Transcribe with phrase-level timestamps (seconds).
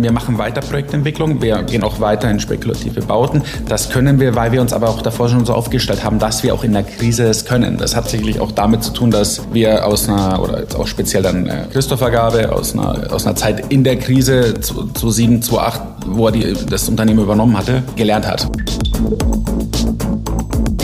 [0.00, 3.42] Wir machen weiter Projektentwicklung, wir gehen auch weiter in spekulative Bauten.
[3.68, 6.54] Das können wir, weil wir uns aber auch davor schon so aufgestellt haben, dass wir
[6.54, 7.76] auch in der Krise es können.
[7.76, 11.22] Das hat sicherlich auch damit zu tun, dass wir aus einer, oder jetzt auch speziell
[11.22, 16.26] dann äh, Christopher Gabe, aus einer, aus einer Zeit in der Krise 2007, 2008, wo
[16.26, 18.48] er die, das Unternehmen übernommen hatte, gelernt hat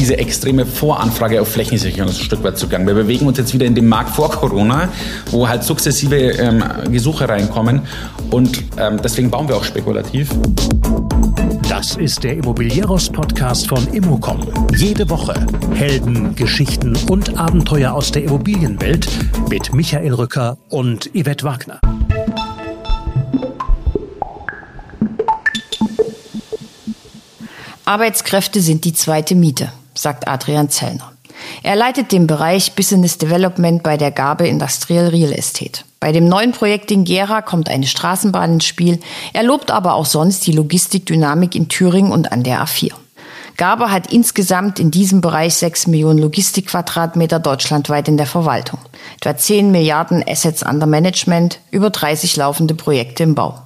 [0.06, 2.86] diese extreme Voranfrage auf Flächensicherung ein Stück weit zugange.
[2.86, 4.88] Wir bewegen uns jetzt wieder in den Markt vor Corona,
[5.32, 6.62] wo halt sukzessive ähm,
[6.92, 7.80] Gesuche reinkommen
[8.30, 10.30] und ähm, deswegen bauen wir auch spekulativ.
[11.68, 14.46] Das ist der Immobilieros-Podcast von Immocom.
[14.76, 15.44] Jede Woche
[15.74, 19.08] Helden, Geschichten und Abenteuer aus der Immobilienwelt
[19.50, 21.80] mit Michael Rücker und Yvette Wagner.
[27.84, 31.12] Arbeitskräfte sind die zweite Miete sagt Adrian Zellner.
[31.62, 35.82] Er leitet den Bereich Business Development bei der Gabe Industrial Real Estate.
[36.00, 39.00] Bei dem neuen Projekt in Gera kommt eine Straßenbahn ins Spiel.
[39.32, 42.92] Er lobt aber auch sonst die Logistikdynamik in Thüringen und an der A4.
[43.56, 48.78] Gabe hat insgesamt in diesem Bereich 6 Millionen Logistikquadratmeter deutschlandweit in der Verwaltung.
[49.16, 53.65] Etwa 10 Milliarden Assets under Management, über 30 laufende Projekte im Bau.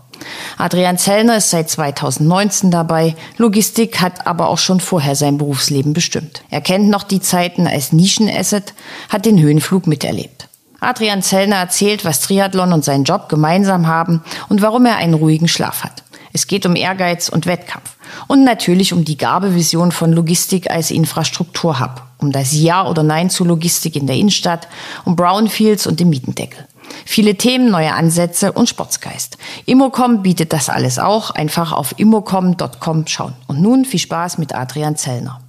[0.58, 3.14] Adrian Zellner ist seit 2019 dabei.
[3.36, 6.42] Logistik hat aber auch schon vorher sein Berufsleben bestimmt.
[6.50, 8.74] Er kennt noch die Zeiten als Nischenasset,
[9.08, 10.48] hat den Höhenflug miterlebt.
[10.80, 15.48] Adrian Zellner erzählt, was Triathlon und sein Job gemeinsam haben und warum er einen ruhigen
[15.48, 16.02] Schlaf hat.
[16.32, 17.96] Es geht um Ehrgeiz und Wettkampf.
[18.26, 22.02] Und natürlich um die Gabevision von Logistik als Infrastrukturhub.
[22.18, 24.68] Um das Ja oder Nein zu Logistik in der Innenstadt,
[25.04, 26.66] um Brownfields und den Mietendeckel.
[27.04, 29.38] Viele Themen, neue Ansätze und Sportsgeist.
[29.66, 31.30] Immocom bietet das alles auch.
[31.30, 33.34] Einfach auf immocom.com schauen.
[33.46, 35.40] Und nun viel Spaß mit Adrian Zellner.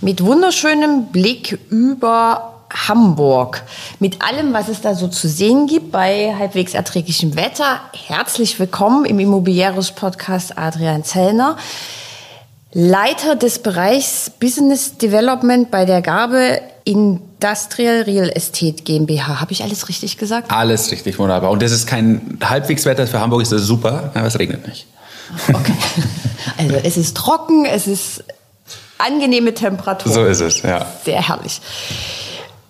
[0.00, 2.54] Mit wunderschönem Blick über
[2.88, 3.62] Hamburg.
[4.00, 7.80] Mit allem, was es da so zu sehen gibt bei halbwegs erträglichem Wetter.
[8.06, 11.56] Herzlich willkommen im Immobilieros Podcast Adrian Zellner.
[12.74, 19.40] Leiter des Bereichs Business Development bei der Gabe Industrial Real Estate GmbH.
[19.40, 20.50] Habe ich alles richtig gesagt?
[20.50, 21.52] Alles richtig, wunderbar.
[21.52, 24.86] Und das ist kein Halbwegswetter für Hamburg, ist das super, aber es regnet nicht.
[25.48, 25.72] Okay.
[26.58, 28.22] Also es ist trocken, es ist
[28.98, 30.12] angenehme Temperatur.
[30.12, 30.86] So ist es, ja.
[31.02, 31.60] Sehr herrlich.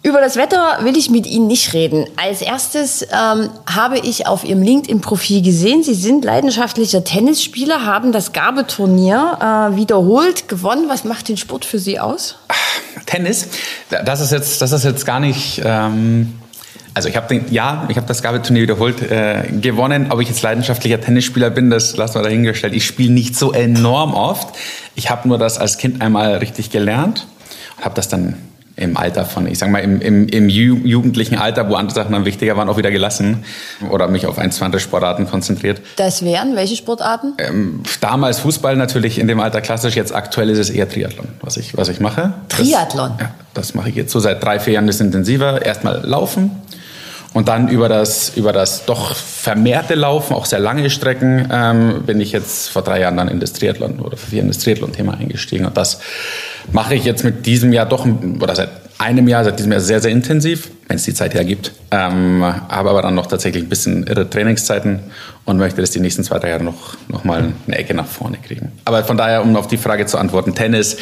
[0.07, 2.05] Über das Wetter will ich mit Ihnen nicht reden.
[2.17, 8.35] Als erstes ähm, habe ich auf Ihrem LinkedIn-Profil gesehen, Sie sind leidenschaftlicher Tennisspieler, haben das
[8.35, 10.91] Gabeturnier äh, wiederholt gewonnen.
[10.91, 12.37] Was macht den Sport für Sie aus?
[13.07, 13.49] Tennis,
[13.89, 15.63] das ist jetzt, das ist jetzt gar nicht.
[15.65, 16.35] Ähm
[16.93, 20.13] also ich habe ja, ich habe das Gabeturnier wiederholt äh, gewonnen.
[20.13, 22.75] Ob ich jetzt leidenschaftlicher Tennisspieler bin, das lassen wir dahingestellt.
[22.75, 24.55] Ich spiele nicht so enorm oft.
[24.95, 27.27] Ich habe nur das als Kind einmal richtig gelernt
[27.79, 28.37] und habe das dann
[28.77, 32.25] im Alter von, ich sag mal, im, im, im jugendlichen Alter, wo andere Sachen dann
[32.25, 33.45] wichtiger waren, auch wieder gelassen
[33.91, 35.81] oder mich auf ein, zwei andere Sportarten konzentriert.
[35.97, 37.35] Das wären welche Sportarten?
[37.39, 41.57] Ähm, damals Fußball natürlich in dem Alter klassisch, jetzt aktuell ist es eher Triathlon, was
[41.57, 42.33] ich, was ich mache.
[42.49, 43.13] Triathlon?
[43.17, 45.65] Das, ja, das mache ich jetzt so seit drei, vier Jahren bisschen intensiver.
[45.65, 46.51] Erstmal laufen,
[47.35, 52.21] und dann über das, über das doch vermehrte Laufen, auch sehr lange Strecken, ähm, bin
[52.21, 55.15] ich jetzt vor drei Jahren dann in das Triathlon oder für vier in das Triathlon-Thema
[55.15, 55.67] eingestiegen.
[55.67, 55.99] Und das
[56.73, 58.07] mache ich jetzt mit diesem Jahr doch,
[58.41, 61.73] oder seit einem Jahr, seit diesem Jahr sehr, sehr intensiv, wenn es die Zeit hergibt.
[61.91, 65.01] Ähm, habe aber dann noch tatsächlich ein bisschen irre Trainingszeiten
[65.45, 68.39] und möchte das die nächsten zwei, drei Jahre noch, noch mal eine Ecke nach vorne
[68.39, 68.73] kriegen.
[68.85, 70.97] Aber von daher, um auf die Frage zu antworten, Tennis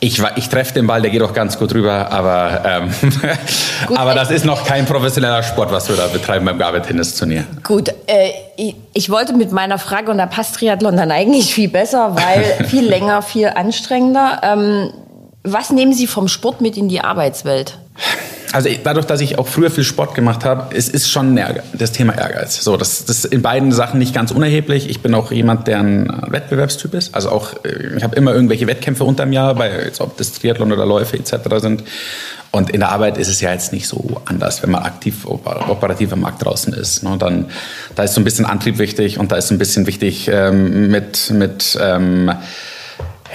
[0.00, 2.90] ich, ich treffe den Ball, der geht auch ganz gut rüber, aber, ähm,
[3.86, 7.44] gut, aber das ist noch kein professioneller Sport, was wir da betreiben beim Gabe-Tennis-Turnier.
[7.62, 11.68] Gut, äh, ich, ich, wollte mit meiner Frage, und da passt Triathlon dann eigentlich viel
[11.68, 14.40] besser, weil viel länger, viel anstrengender.
[14.42, 14.90] Ähm,
[15.42, 17.78] was nehmen Sie vom Sport mit in die Arbeitswelt?
[18.52, 21.38] Also dadurch, dass ich auch früher viel Sport gemacht habe, es ist schon
[21.72, 22.62] das Thema Ehrgeiz.
[22.62, 24.88] So, das, das ist in beiden Sachen nicht ganz unerheblich.
[24.88, 27.14] Ich bin auch jemand, der ein Wettbewerbstyp ist.
[27.14, 30.72] Also auch, äh, ich habe immer irgendwelche Wettkämpfe unterm Jahr, bei, jetzt ob das Triathlon
[30.72, 31.34] oder Läufe etc.
[31.58, 31.84] sind.
[32.52, 36.12] Und in der Arbeit ist es ja jetzt nicht so anders, wenn man aktiv operativ
[36.12, 37.04] am Markt draußen ist.
[37.04, 37.16] Ne?
[37.16, 37.46] Dann,
[37.94, 40.90] da ist so ein bisschen Antrieb wichtig und da ist so ein bisschen wichtig ähm,
[40.90, 42.32] mit, mit ähm,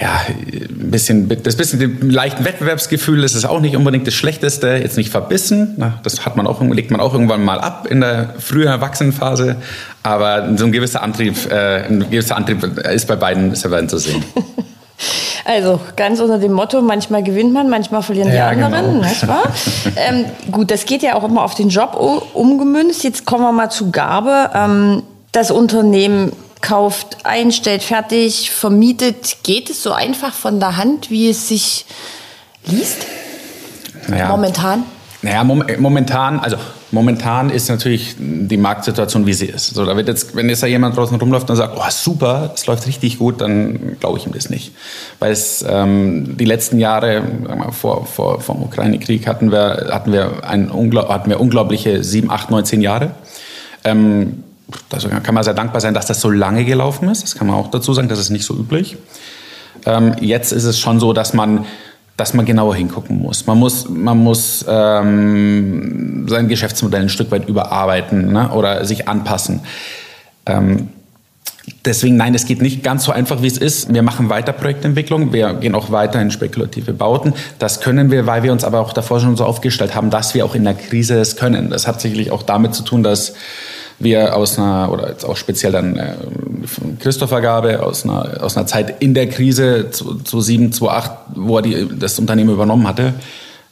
[0.00, 4.76] ja, ein bisschen, das bisschen dem leichten Wettbewerbsgefühl ist es auch nicht unbedingt das Schlechteste.
[4.76, 8.34] Jetzt nicht verbissen, das hat man auch, legt man auch irgendwann mal ab in der
[8.38, 9.56] frühen Erwachsenenphase.
[10.02, 13.88] Aber so ein gewisser Antrieb, äh, ein gewisser Antrieb ist bei beiden, ist bei beiden
[13.88, 14.24] zu sehen.
[15.48, 19.08] Also ganz unter dem Motto, manchmal gewinnt man, manchmal verlieren ja, die anderen, genau.
[19.08, 19.44] nicht wahr?
[19.96, 21.94] ähm, gut, das geht ja auch immer auf den Job
[22.34, 23.04] umgemünzt.
[23.04, 24.50] Jetzt kommen wir mal zu Gabe.
[24.54, 26.32] Ähm, das Unternehmen
[26.66, 29.38] kauft, einstellt, fertig, vermietet.
[29.44, 31.86] Geht es so einfach von der Hand, wie es sich
[32.66, 33.06] liest?
[34.08, 34.28] Naja.
[34.28, 34.82] Momentan?
[35.22, 36.56] Naja, mom momentan, also
[36.90, 39.74] momentan ist natürlich die Marktsituation, wie sie ist.
[39.74, 42.66] So, da wird jetzt, wenn jetzt da jemand draußen rumläuft und sagt, oh super, es
[42.66, 44.72] läuft richtig gut, dann glaube ich ihm das nicht.
[45.20, 50.44] Weil es ähm, die letzten Jahre mal, vor, vor vom Ukraine-Krieg hatten wir hatten wir
[50.44, 53.12] ein hatten wir unglaubliche sieben, acht, neun, zehn Jahre.
[53.84, 54.42] Ähm,
[54.90, 57.22] also kann man sehr dankbar sein, dass das so lange gelaufen ist.
[57.22, 58.96] Das kann man auch dazu sagen, das ist nicht so üblich.
[59.84, 61.66] Ähm, jetzt ist es schon so, dass man
[62.16, 63.46] dass man genauer hingucken muss.
[63.46, 68.50] Man muss, man muss ähm, sein Geschäftsmodell ein Stück weit überarbeiten ne?
[68.52, 69.60] oder sich anpassen.
[70.46, 70.88] Ähm,
[71.84, 73.92] deswegen, nein, es geht nicht ganz so einfach, wie es ist.
[73.92, 77.34] Wir machen weiter Projektentwicklung, wir gehen auch weiter in spekulative Bauten.
[77.58, 80.46] Das können wir, weil wir uns aber auch davor schon so aufgestellt haben, dass wir
[80.46, 81.68] auch in der Krise es können.
[81.68, 83.34] Das hat sicherlich auch damit zu tun, dass
[83.98, 86.14] wir aus einer, oder jetzt auch speziell dann äh,
[87.00, 91.88] Christopher Gabe, aus einer, aus einer Zeit in der Krise 2007, 2008, wo er die,
[91.98, 93.14] das Unternehmen übernommen hatte,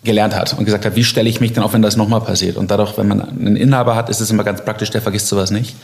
[0.03, 2.57] gelernt hat und gesagt hat, wie stelle ich mich denn auf, wenn das nochmal passiert?
[2.57, 5.51] Und dadurch, wenn man einen Inhaber hat, ist es immer ganz praktisch, der vergisst sowas
[5.51, 5.77] nicht.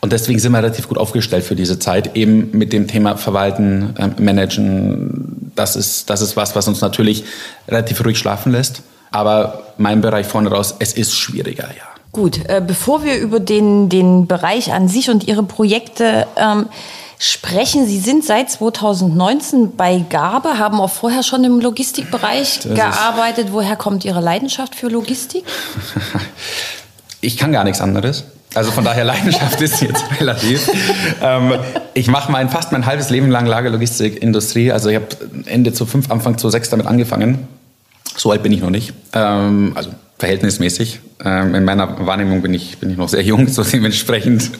[0.00, 3.94] Und deswegen sind wir relativ gut aufgestellt für diese Zeit, eben mit dem Thema Verwalten,
[3.96, 5.52] äh, Managen.
[5.54, 7.24] Das ist, das ist was, was uns natürlich
[7.68, 8.82] relativ ruhig schlafen lässt.
[9.12, 11.92] Aber mein Bereich vorne raus, es ist schwieriger, ja.
[12.12, 16.66] Gut, äh, bevor wir über den, den Bereich an sich und Ihre Projekte ähm,
[17.18, 23.48] sprechen, Sie sind seit 2019 bei Garbe, haben auch vorher schon im Logistikbereich das gearbeitet.
[23.52, 25.44] Woher kommt Ihre Leidenschaft für Logistik?
[27.24, 28.24] Ich kann gar nichts anderes.
[28.52, 30.68] Also von daher Leidenschaft ist jetzt relativ.
[31.22, 31.54] Ähm,
[31.94, 34.72] ich mache mein fast mein halbes Leben lang Lagerlogistikindustrie.
[34.72, 35.06] Also ich habe
[35.46, 37.46] Ende zu fünf, Anfang zu sechs damit angefangen.
[38.16, 38.92] So alt bin ich noch nicht.
[39.12, 39.90] Ähm, also
[40.22, 41.00] verhältnismäßig.
[41.24, 44.52] Ähm, in meiner Wahrnehmung bin ich, bin ich noch sehr jung, so dementsprechend.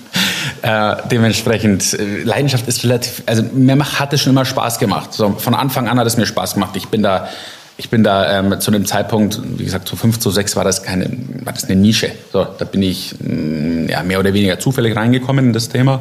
[0.63, 5.13] Äh, dementsprechend, äh, Leidenschaft ist relativ, also mir macht, hat es schon immer Spaß gemacht.
[5.13, 6.75] So, von Anfang an hat es mir Spaß gemacht.
[6.75, 7.29] Ich bin da,
[7.77, 10.83] ich bin da ähm, zu dem Zeitpunkt, wie gesagt, zu fünf, zu sechs war das
[10.83, 11.09] keine,
[11.45, 12.11] war das eine Nische.
[12.33, 16.01] So, da bin ich mh, mm, ja, mehr oder weniger zufällig reingekommen in das Thema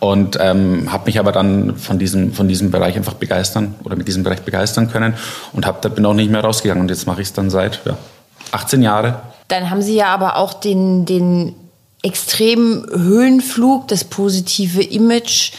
[0.00, 4.06] und ähm, habe mich aber dann von diesem, von diesem Bereich einfach begeistern oder mit
[4.08, 5.14] diesem Bereich begeistern können
[5.52, 7.80] und hab, da bin auch nicht mehr rausgegangen und jetzt mache ich es dann seit
[7.84, 7.96] ja,
[8.52, 9.20] 18 Jahre.
[9.48, 11.54] Dann haben Sie ja aber auch den, den
[12.02, 15.52] extremen Höhenflug, das positive Image,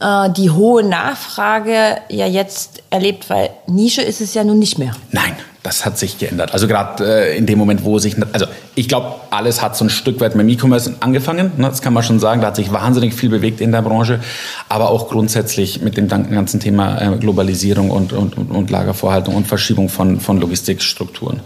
[0.00, 4.92] äh, die hohe Nachfrage ja jetzt erlebt, weil Nische ist es ja nun nicht mehr.
[5.12, 6.52] Nein, das hat sich geändert.
[6.52, 9.90] Also gerade äh, in dem Moment, wo sich, also ich glaube, alles hat so ein
[9.90, 11.52] Stück weit mit E-Commerce angefangen.
[11.56, 11.68] Ne?
[11.68, 12.40] Das kann man schon sagen.
[12.40, 14.20] Da hat sich wahnsinnig viel bewegt in der Branche,
[14.68, 19.88] aber auch grundsätzlich mit dem ganzen Thema äh, Globalisierung und, und, und Lagervorhaltung und Verschiebung
[19.88, 21.40] von, von Logistikstrukturen.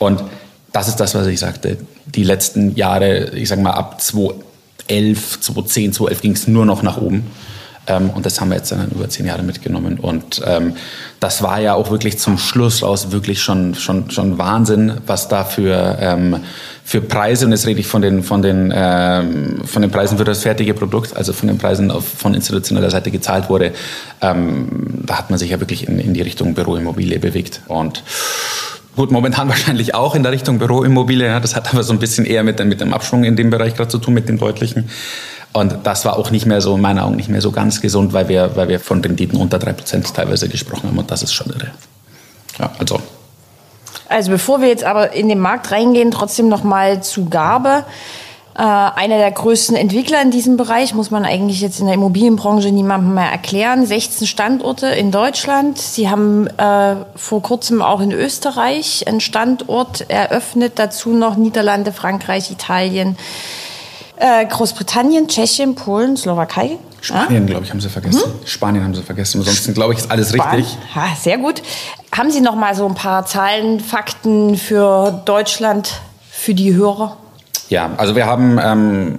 [0.00, 0.24] Und
[0.72, 1.76] das ist das, was ich sagte.
[2.06, 6.96] Die letzten Jahre, ich sage mal ab 2011, 2010, 2011 ging es nur noch nach
[6.96, 7.26] oben.
[7.86, 9.98] Ähm, und das haben wir jetzt dann über zehn Jahre mitgenommen.
[9.98, 10.74] Und ähm,
[11.18, 15.44] das war ja auch wirklich zum Schluss aus wirklich schon, schon, schon Wahnsinn, was da
[15.44, 16.36] für, ähm,
[16.84, 20.24] für Preise, und jetzt rede ich von den, von, den, ähm, von den Preisen für
[20.24, 23.72] das fertige Produkt, also von den Preisen auf, von institutioneller Seite gezahlt wurde.
[24.22, 27.60] Ähm, da hat man sich ja wirklich in, in die Richtung Büroimmobilie bewegt.
[27.66, 28.02] Und
[28.96, 31.26] Gut, momentan wahrscheinlich auch in der Richtung Büroimmobilie.
[31.26, 33.74] Ja, das hat aber so ein bisschen eher mit, mit dem Abschwung in dem Bereich
[33.74, 34.90] gerade zu tun, mit dem deutlichen.
[35.52, 38.12] Und das war auch nicht mehr so, in meinen Augen, nicht mehr so ganz gesund,
[38.12, 40.98] weil wir, weil wir von Renditen unter drei Prozent teilweise gesprochen haben.
[40.98, 41.72] Und das ist schon irre.
[42.58, 43.00] Ja, also.
[44.08, 47.84] Also bevor wir jetzt aber in den Markt reingehen, trotzdem noch mal zu Gabe.
[48.60, 52.70] Äh, einer der größten Entwickler in diesem Bereich, muss man eigentlich jetzt in der Immobilienbranche
[52.70, 53.86] niemandem mehr erklären.
[53.86, 55.78] 16 Standorte in Deutschland.
[55.78, 62.50] Sie haben äh, vor kurzem auch in Österreich einen Standort eröffnet, dazu noch Niederlande, Frankreich,
[62.50, 63.16] Italien,
[64.16, 66.76] äh, Großbritannien, Tschechien, Polen, Slowakei.
[67.00, 67.52] Spanien, ja?
[67.52, 68.24] glaube ich, haben Sie vergessen.
[68.24, 68.40] Hm?
[68.44, 69.38] Spanien haben Sie vergessen.
[69.38, 70.76] Ansonsten, glaube ich, ist alles Span richtig.
[70.94, 71.62] Ha, sehr gut.
[72.14, 77.16] Haben Sie noch mal so ein paar Zahlen, Fakten für Deutschland, für die Hörer?
[77.68, 79.18] Ja, also wir haben, ähm,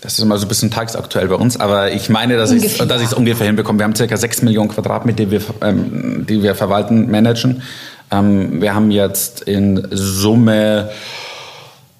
[0.00, 3.12] das ist immer so ein bisschen tagesaktuell bei uns, aber ich meine, dass ich es
[3.12, 3.78] ungefähr hinbekomme.
[3.78, 7.62] Wir haben circa 6 Millionen Quadratmeter, die wir, ähm, die wir verwalten, managen.
[8.10, 10.90] Ähm, wir haben jetzt in Summe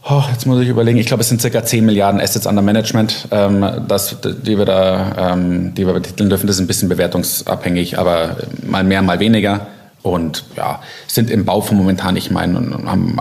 [0.09, 0.99] Oh, jetzt muss ich überlegen.
[0.99, 5.33] Ich glaube, es sind circa 10 Milliarden Assets under Management, ähm, das, die wir da,
[5.35, 6.47] ähm, die wir betiteln dürfen.
[6.47, 8.37] Das ist ein bisschen bewertungsabhängig, aber
[8.67, 9.67] mal mehr, mal weniger.
[10.03, 13.19] Und ja, sind im Bau von momentan, ich meine, haben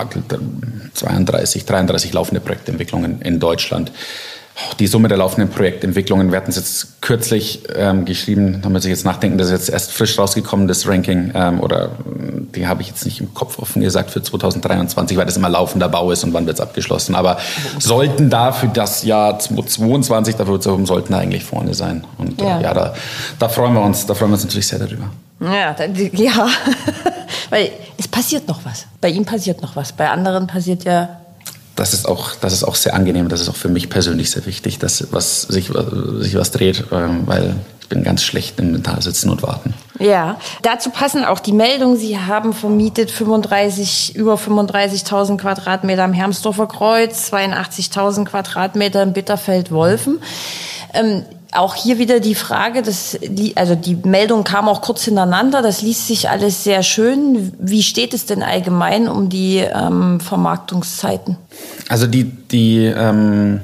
[0.93, 3.91] 32, 33 laufende Projektentwicklungen in Deutschland.
[4.79, 8.89] Die Summe der laufenden Projektentwicklungen, wir hatten es jetzt kürzlich ähm, geschrieben, da muss ich
[8.89, 11.91] jetzt nachdenken, das ist jetzt erst frisch rausgekommen, das Ranking, ähm, oder
[12.55, 15.87] die habe ich jetzt nicht im Kopf offen gesagt für 2023, weil das immer laufender
[15.87, 17.15] Bau ist und wann wird es abgeschlossen.
[17.15, 17.37] Aber
[17.79, 22.03] sollten da für das Jahr 2022, dafür sollten da eigentlich vorne sein.
[22.17, 22.93] Und äh, ja, ja da,
[23.39, 25.09] da freuen wir uns, da freuen wir uns natürlich sehr darüber.
[25.39, 25.75] Ja,
[26.13, 26.49] ja,
[27.49, 28.85] Weil es passiert noch was.
[29.01, 29.91] Bei ihm passiert noch was.
[29.91, 31.19] Bei anderen passiert ja
[31.79, 33.29] das ist auch, das ist auch sehr angenehm.
[33.29, 35.71] Das ist auch für mich persönlich sehr wichtig, dass was, sich,
[36.17, 39.73] sich was dreht, ähm, weil ich bin ganz schlecht im Mental sitzen und warten.
[39.97, 41.97] Ja, dazu passen auch die Meldungen.
[41.97, 50.19] Sie haben vermietet 35, über 35.000 Quadratmeter am Hermsdorfer Kreuz, 82.000 Quadratmeter im Bitterfeld-Wolfen.
[50.93, 55.61] Ähm, auch hier wieder die Frage, dass die, also die Meldung kam auch kurz hintereinander,
[55.61, 57.53] das liest sich alles sehr schön.
[57.59, 61.37] Wie steht es denn allgemein um die ähm, Vermarktungszeiten?
[61.87, 63.61] Also die, die ähm,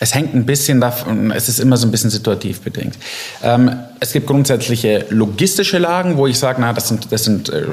[0.00, 2.98] es hängt ein bisschen davon, es ist immer so ein bisschen situativ bedingt.
[3.42, 7.64] Ähm, es gibt grundsätzliche logistische Lagen, wo ich sage, na, das sind, das sind äh,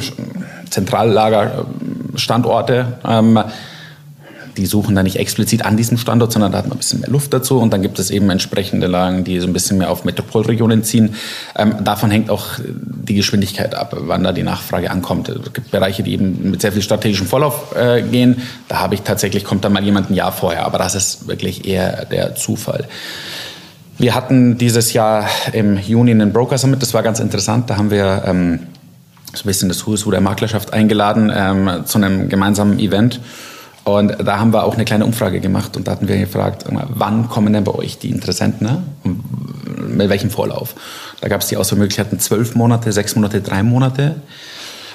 [0.70, 3.00] Zentrallagerstandorte.
[3.05, 3.38] Ähm,
[4.58, 7.10] die suchen da nicht explizit an diesem Standort, sondern da hat man ein bisschen mehr
[7.10, 7.60] Luft dazu.
[7.60, 11.15] Und dann gibt es eben entsprechende Lagen, die so ein bisschen mehr auf Metropolregionen ziehen.
[11.55, 15.29] Ähm, davon hängt auch die Geschwindigkeit ab, wann da die Nachfrage ankommt.
[15.29, 18.41] Es gibt Bereiche, die eben mit sehr viel strategischem Vorlauf äh, gehen.
[18.67, 20.65] Da habe ich tatsächlich, kommt da mal jemand ein Jahr vorher.
[20.65, 22.88] Aber das ist wirklich eher der Zufall.
[23.98, 26.81] Wir hatten dieses Jahr im Juni einen Broker Summit.
[26.81, 27.70] Das war ganz interessant.
[27.70, 28.60] Da haben wir ähm,
[29.34, 33.20] so ein bisschen das Who der Maklerschaft eingeladen ähm, zu einem gemeinsamen Event.
[33.84, 37.30] Und da haben wir auch eine kleine Umfrage gemacht und da hatten wir gefragt, wann
[37.30, 38.84] kommen denn bei euch die Interessenten ne?
[39.88, 40.76] mit welchem Vorlauf?
[41.20, 44.18] Da gab es die Auswahlmöglichkeiten zwölf Monate, sechs Monate, drei Monate.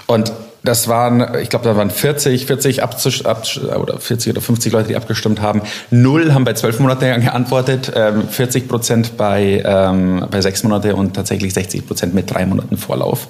[0.06, 0.32] Und
[0.66, 4.88] das waren, ich glaube, da waren 40, 40 abzusch, absch, oder 40 oder 50 Leute,
[4.88, 5.62] die abgestimmt haben.
[5.90, 7.92] Null haben bei zwölf Monaten geantwortet,
[8.30, 12.76] 40 ähm, Prozent bei, ähm, bei sechs Monate und tatsächlich 60 Prozent mit drei Monaten
[12.76, 13.28] Vorlauf.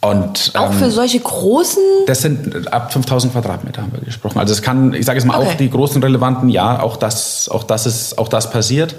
[0.00, 1.82] Und, auch ähm, für solche großen?
[2.06, 4.38] Das sind ab 5000 Quadratmeter haben wir gesprochen.
[4.38, 5.48] Also es kann, ich sage jetzt mal, okay.
[5.48, 8.94] auch die großen relevanten, ja, auch das, auch das ist, auch das passiert.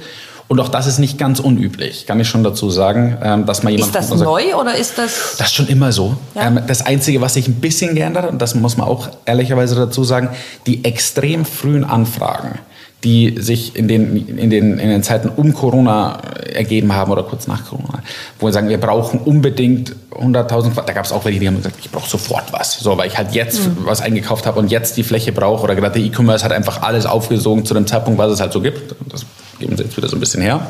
[0.50, 3.72] Und auch das ist nicht ganz unüblich, kann ich schon dazu sagen, ähm, dass man
[3.72, 3.96] jemand.
[3.96, 5.36] Ist das neu oder ist das?
[5.38, 6.18] Das ist schon immer so.
[6.34, 6.48] Ja.
[6.48, 9.76] Ähm, das Einzige, was sich ein bisschen geändert hat, und das muss man auch ehrlicherweise
[9.76, 10.30] dazu sagen,
[10.66, 12.58] die extrem frühen Anfragen
[13.04, 16.20] die sich in den, in, den, in den Zeiten um Corona
[16.54, 18.04] ergeben haben oder kurz nach Corona,
[18.40, 21.78] wo wir sagen, wir brauchen unbedingt 100.000, da gab es auch welche, die haben gesagt,
[21.80, 23.78] ich brauche sofort was, so, weil ich halt jetzt mhm.
[23.86, 27.06] was eingekauft habe und jetzt die Fläche brauche oder gerade der E-Commerce hat einfach alles
[27.06, 28.96] aufgesogen zu dem Zeitpunkt, was es halt so gibt.
[29.10, 29.26] Das
[29.60, 30.68] geben sie jetzt wieder so ein bisschen her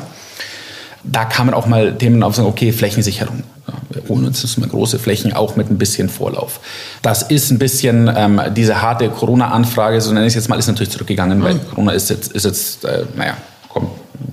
[1.02, 3.42] da kamen auch mal Themen auf, okay, Flächensicherung.
[4.10, 6.60] Mal große Flächen auch mit ein bisschen Vorlauf.
[7.02, 10.66] Das ist ein bisschen ähm, diese harte Corona-Anfrage, so nenne ich es jetzt mal, ist
[10.66, 11.42] natürlich zurückgegangen, mhm.
[11.42, 13.36] weil Corona ist jetzt, ist jetzt äh, naja,
[13.68, 13.90] kommt,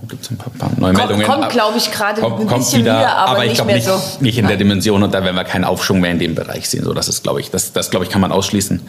[0.08, 1.26] gibt es ein paar, neue Meldungen.
[1.26, 4.00] Kommt, glaube ich, gerade ein bisschen wieder, wieder aber, aber ich glaube nicht, so.
[4.20, 6.84] nicht in der Dimension und da werden wir keinen Aufschwung mehr in dem Bereich sehen.
[6.84, 8.82] So, das ist, glaube ich, das, das glaube ich, kann man ausschließen.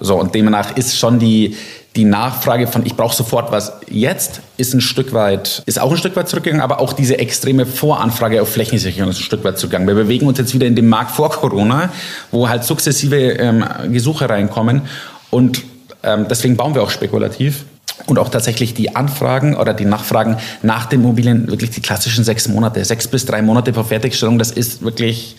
[0.00, 1.56] So, und demnach ist schon die,
[1.96, 5.96] die Nachfrage von ich brauche sofort was jetzt ist ein Stück weit, ist auch ein
[5.96, 9.88] Stück weit zurückgegangen, aber auch diese extreme Voranfrage auf Flächensicherung ist ein Stück weit zurückgegangen.
[9.88, 11.90] Wir bewegen uns jetzt wieder in den Markt vor Corona,
[12.30, 14.82] wo halt sukzessive ähm, Gesuche reinkommen
[15.30, 15.62] und
[16.02, 17.64] ähm, deswegen bauen wir auch spekulativ
[18.06, 22.48] und auch tatsächlich die Anfragen oder die Nachfragen nach den Immobilien wirklich die klassischen sechs
[22.48, 25.36] Monate, sechs bis drei Monate vor Fertigstellung, das ist wirklich,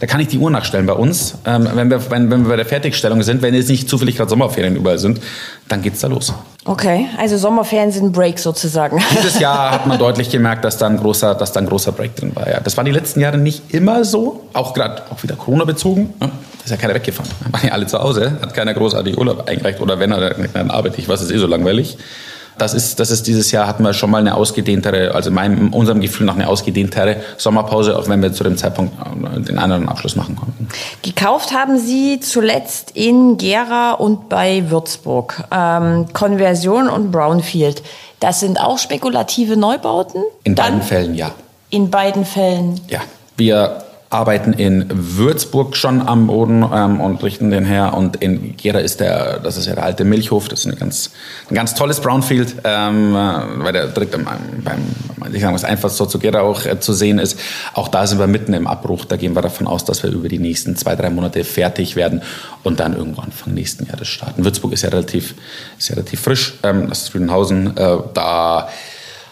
[0.00, 1.34] da kann ich die Uhr nachstellen bei uns.
[1.44, 4.30] Ähm, wenn, wir, wenn, wenn wir bei der Fertigstellung sind, wenn jetzt nicht zufällig gerade
[4.30, 5.20] Sommerferien überall sind,
[5.68, 6.32] dann geht's da los.
[6.64, 7.36] Okay, also
[8.00, 9.02] ein Break sozusagen.
[9.16, 12.14] Dieses Jahr hat man deutlich gemerkt, dass da ein großer, dass da ein großer Break
[12.14, 12.48] drin war.
[12.48, 12.60] Ja.
[12.60, 16.14] Das war die letzten Jahre nicht immer so, auch gerade auch wieder Corona bezogen.
[16.20, 16.30] Ne?
[16.30, 17.30] Da ist ja keiner weggefahren.
[17.44, 20.70] Da waren ja alle zu Hause, hat keiner großartig Urlaub eingereicht oder wenn er, dann
[20.70, 21.98] arbeite ich, was ist eh so langweilig.
[22.58, 25.72] Das ist, das ist dieses Jahr hatten wir schon mal eine ausgedehntere, also in meinem,
[25.72, 29.88] unserem Gefühl nach eine ausgedehntere Sommerpause, auch wenn wir zu dem Zeitpunkt äh, den anderen
[29.88, 30.68] Abschluss machen konnten.
[31.02, 35.44] Gekauft haben Sie zuletzt in Gera und bei Würzburg.
[35.50, 37.82] Ähm, Konversion und Brownfield.
[38.20, 40.22] Das sind auch spekulative Neubauten?
[40.44, 41.32] In beiden Dann, Fällen ja.
[41.70, 42.80] In beiden Fällen?
[42.88, 43.00] Ja.
[43.36, 43.82] Wir
[44.12, 47.94] arbeiten in Würzburg schon am Boden ähm, und richten den her.
[47.94, 51.10] Und in Gera ist der, das ist ja der alte Milchhof, das ist ein ganz,
[51.50, 54.24] ein ganz tolles Brownfield, ähm, äh, weil der direkt beim,
[54.62, 54.80] beim
[55.32, 57.38] ich sage was einfach so zu Gera auch äh, zu sehen ist.
[57.74, 59.04] Auch da sind wir mitten im Abbruch.
[59.04, 62.22] Da gehen wir davon aus, dass wir über die nächsten zwei, drei Monate fertig werden
[62.62, 64.44] und dann irgendwann Anfang nächsten Jahres starten.
[64.44, 65.34] Würzburg ist ja relativ,
[65.78, 66.54] ist ja relativ frisch.
[66.62, 67.76] Ähm, das ist Friedenhausen.
[67.76, 68.68] Äh, da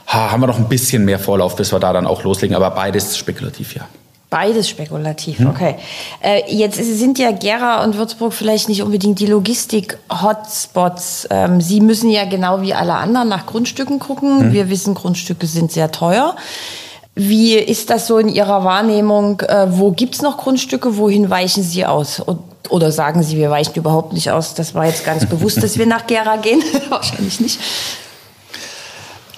[0.06, 2.56] haben wir noch ein bisschen mehr Vorlauf, bis wir da dann auch loslegen.
[2.56, 3.86] Aber beides spekulativ, ja.
[4.30, 5.48] Beides spekulativ, hm.
[5.48, 5.74] okay.
[6.22, 11.26] Äh, jetzt sind ja Gera und Würzburg vielleicht nicht unbedingt die Logistik-Hotspots.
[11.30, 14.38] Ähm, Sie müssen ja genau wie alle anderen nach Grundstücken gucken.
[14.38, 14.52] Hm.
[14.52, 16.36] Wir wissen, Grundstücke sind sehr teuer.
[17.16, 19.40] Wie ist das so in Ihrer Wahrnehmung?
[19.40, 20.96] Äh, wo gibt's noch Grundstücke?
[20.96, 22.20] Wohin weichen Sie aus?
[22.20, 24.54] Und, oder sagen Sie, wir weichen überhaupt nicht aus?
[24.54, 26.62] Das war jetzt ganz bewusst, dass wir nach Gera gehen.
[26.88, 27.58] Wahrscheinlich nicht.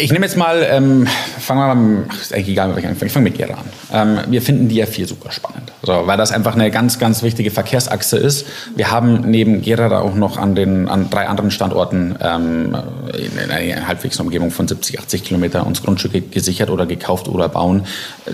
[0.03, 1.07] Ich nehme jetzt mal, ähm,
[1.39, 4.19] fangen wir mal, ach, ist eigentlich egal, ich fange mit Gera an.
[4.19, 5.71] Ähm, wir finden die ja vier super spannend.
[5.83, 8.45] So, weil das einfach eine ganz, ganz wichtige Verkehrsachse ist.
[8.75, 12.77] Wir haben neben Gera da auch noch an den an drei anderen Standorten ähm,
[13.17, 17.87] in einer halbwegs Umgebung von 70, 80 Kilometer uns Grundstücke gesichert oder gekauft oder bauen.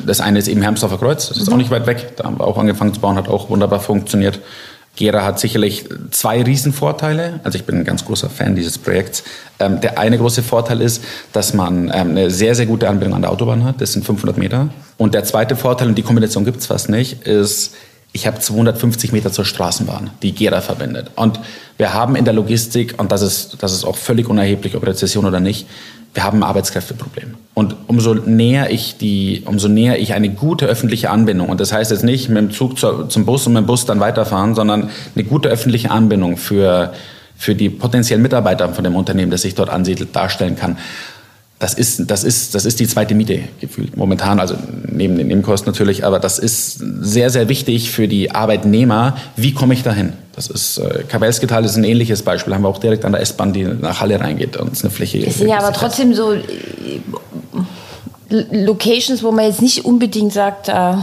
[0.07, 2.17] Das eine ist eben Hermsdorfer Kreuz, das ist auch nicht weit weg.
[2.17, 4.41] Da haben wir auch angefangen zu bauen, hat auch wunderbar funktioniert.
[4.99, 7.39] Gera hat sicherlich zwei Riesenvorteile.
[7.45, 9.23] Also ich bin ein ganz großer Fan dieses Projekts.
[9.61, 13.23] Ähm, der eine große Vorteil ist, dass man ähm, eine sehr, sehr gute Anbindung an
[13.23, 13.81] der Autobahn hat.
[13.81, 14.71] Das sind 500 Meter.
[14.97, 17.77] Und der zweite Vorteil, und die Kombination gibt es fast nicht, ist,
[18.11, 21.13] ich habe 250 Meter zur Straßenbahn, die Gera verbindet.
[21.15, 21.39] Und
[21.77, 25.27] wir haben in der Logistik, und das ist, das ist auch völlig unerheblich, ob Rezession
[25.27, 25.69] oder nicht,
[26.13, 27.37] wir haben ein Arbeitskräfteproblem.
[27.59, 31.91] Und umso näher ich die, umso näher ich eine gute öffentliche Anbindung, und das heißt
[31.91, 34.91] jetzt nicht mit dem Zug zur, zum Bus und mit dem Bus dann weiterfahren, sondern
[35.17, 36.93] eine gute öffentliche Anbindung für,
[37.37, 40.77] für die potenziellen Mitarbeiter von dem Unternehmen, das sich dort ansiedelt, darstellen kann
[41.59, 44.55] das ist, das ist, das ist die zweite Miete gefühlt momentan, also
[44.87, 49.17] neben den Nebenkosten natürlich, aber das ist sehr, sehr wichtig für die Arbeitnehmer.
[49.35, 50.13] Wie komme ich dahin?
[50.37, 53.53] Das ist, äh, Kabelsgetal ist ein ähnliches Beispiel, haben wir auch direkt an der S-Bahn,
[53.53, 55.29] die nach Halle reingeht und es eine Fläche.
[55.33, 56.41] Sind ja aber trotzdem so äh,
[58.31, 60.95] Locations, wo man jetzt nicht unbedingt sagt, äh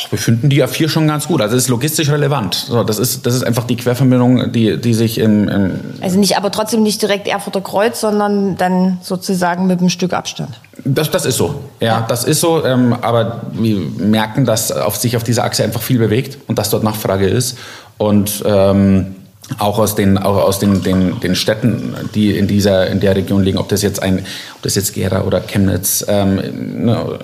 [0.00, 1.40] Ach, wir finden die A4 schon ganz gut.
[1.40, 2.54] Also es ist logistisch relevant.
[2.54, 6.36] So, das, ist, das ist einfach die Querverbindung, die, die sich im, im Also nicht,
[6.36, 10.60] aber trotzdem nicht direkt Erfurter Kreuz, sondern dann sozusagen mit einem Stück Abstand.
[10.84, 11.62] Das, das ist so.
[11.80, 12.06] Ja, ja.
[12.08, 12.64] das ist so.
[12.64, 16.70] Ähm, aber wir merken, dass auf sich auf dieser Achse einfach viel bewegt und dass
[16.70, 17.58] dort Nachfrage ist.
[17.96, 19.16] Und ähm,
[19.58, 23.42] auch aus den, auch aus den, den, den Städten, die in dieser, in der Region
[23.42, 24.18] liegen, ob das jetzt ein,
[24.56, 27.18] ob das jetzt Gera oder Chemnitz ähm, ne,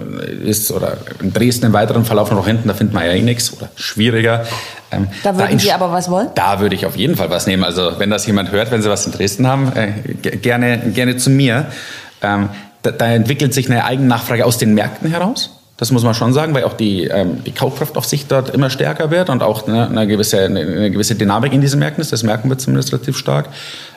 [0.45, 3.53] ist oder in Dresden im weiteren Verlauf noch hinten, da findet man ja eh nichts
[3.57, 4.47] oder schwieriger.
[4.91, 6.29] Ähm, da würden da Sie aber was wollen?
[6.35, 7.65] Da würde ich auf jeden Fall was nehmen.
[7.65, 9.93] Also wenn das jemand hört, wenn Sie was in Dresden haben, äh,
[10.37, 11.67] gerne, gerne zu mir.
[12.23, 12.49] Ähm,
[12.83, 15.51] da, da entwickelt sich eine Eigennachfrage aus den Märkten heraus.
[15.77, 18.71] Das muss man schon sagen, weil auch die, ähm, die Kaufkraft auf sich dort immer
[18.71, 22.13] stärker wird und auch eine, eine, gewisse, eine gewisse Dynamik in diesen Märkten ist.
[22.13, 23.49] Das merken wir zumindest relativ stark.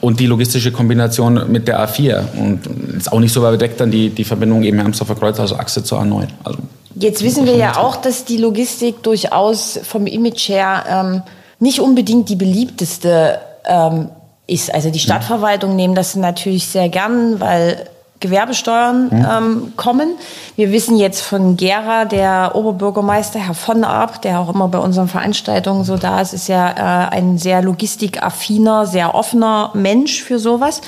[0.01, 2.23] Und die logistische Kombination mit der A4.
[2.35, 2.65] Und
[2.97, 5.83] ist auch nicht so weit weg dann die, die Verbindung eben Hermsdorfer Kreuz, also Achse
[5.83, 6.27] zur A9.
[6.43, 6.59] Also,
[6.95, 11.21] Jetzt wissen wir ja auch, dass die Logistik durchaus vom Image her ähm,
[11.59, 14.09] nicht unbedingt die beliebteste ähm,
[14.47, 14.73] ist.
[14.73, 17.87] Also die Stadtverwaltung nehmen das natürlich sehr gern, weil
[18.19, 19.27] Gewerbesteuern mhm.
[19.29, 20.15] ähm, kommen.
[20.55, 25.07] Wir wissen jetzt von Gera, der Oberbürgermeister, Herr von Arp, der auch immer bei unseren
[25.07, 30.81] Veranstaltungen so da ist, ist ja äh, ein sehr logistikaffiner, sehr offener Mensch für sowas.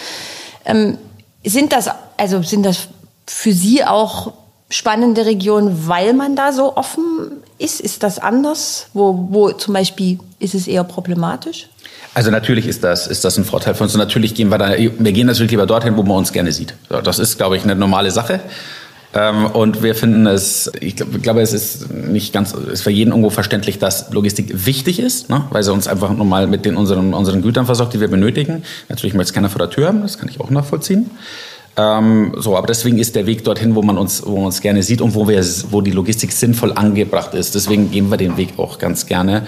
[0.66, 0.98] Ähm,
[1.44, 2.88] sind das, also sind das
[3.26, 4.34] für Sie auch
[4.70, 7.80] spannende Regionen, weil man da so offen ist?
[7.80, 8.88] Ist das anders?
[8.94, 11.70] Wo, wo zum Beispiel ist es eher problematisch?
[12.14, 13.94] Also natürlich ist das, ist das ein Vorteil für uns.
[13.94, 16.74] Und natürlich gehen wir da, wir gehen natürlich lieber dorthin, wo man uns gerne sieht.
[17.04, 18.42] Das ist, glaube ich, eine normale Sache.
[19.14, 23.32] Ähm, und wir finden es, ich glaube, es ist nicht ganz, ist für jeden irgendwo
[23.32, 25.46] verständlich, dass Logistik wichtig ist, ne?
[25.50, 28.64] weil sie uns einfach normal mit den unseren, unseren Gütern versorgt, die wir benötigen.
[28.88, 31.10] Natürlich möchte es keiner vor der Tür haben, das kann ich auch nachvollziehen.
[31.76, 34.84] Ähm, so, aber deswegen ist der Weg dorthin, wo man uns, wo man uns gerne
[34.84, 37.56] sieht und wo wir, wo die Logistik sinnvoll angebracht ist.
[37.56, 39.48] Deswegen gehen wir den Weg auch ganz gerne.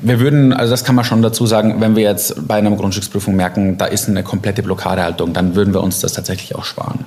[0.00, 3.36] Wir würden, also das kann man schon dazu sagen, wenn wir jetzt bei einer Grundstücksprüfung
[3.36, 7.04] merken, da ist eine komplette Blockadehaltung, dann würden wir uns das tatsächlich auch sparen.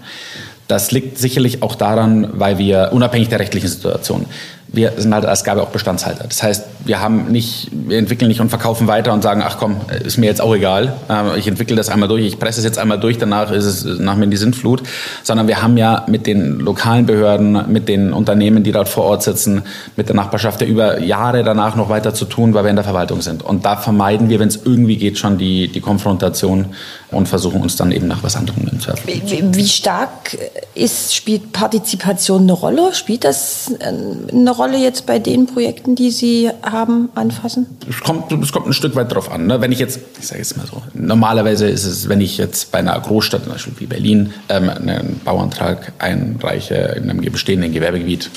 [0.67, 4.26] Das liegt sicherlich auch daran, weil wir unabhängig der rechtlichen Situation
[4.73, 6.23] wir sind halt als Gabe auch Bestandshalter.
[6.27, 9.81] Das heißt, wir haben nicht, wir entwickeln nicht und verkaufen weiter und sagen, ach komm,
[10.03, 10.93] ist mir jetzt auch egal.
[11.10, 13.99] Ähm, ich entwickle das einmal durch, ich presse es jetzt einmal durch, danach ist es
[13.99, 14.84] nach mir in die Sintflut.
[15.23, 19.23] Sondern wir haben ja mit den lokalen Behörden, mit den Unternehmen, die dort vor Ort
[19.23, 19.63] sitzen,
[19.97, 22.86] mit der Nachbarschaft ja über Jahre danach noch weiter zu tun, weil wir in der
[22.86, 23.43] Verwaltung sind.
[23.43, 26.67] Und da vermeiden wir, wenn es irgendwie geht, schon die, die Konfrontation
[27.12, 29.21] und versuchen uns dann eben nach was anderem zu wie,
[29.53, 30.38] wie stark
[30.75, 32.93] ist, spielt Partizipation eine Rolle?
[32.93, 34.61] Spielt das eine Rolle?
[34.62, 37.65] Rolle jetzt bei den Projekten, die Sie haben, anfassen?
[37.89, 39.47] Es kommt, es kommt ein Stück weit drauf an.
[39.47, 39.60] Ne?
[39.60, 42.78] Wenn ich jetzt, ich sage jetzt mal so, normalerweise ist es, wenn ich jetzt bei
[42.78, 48.30] einer Großstadt, zum Beispiel wie Berlin, ähm, einen Bauantrag einreiche in einem bestehenden Gewerbegebiet,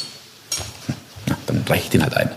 [1.27, 2.31] na, dann reiche ich den halt ein.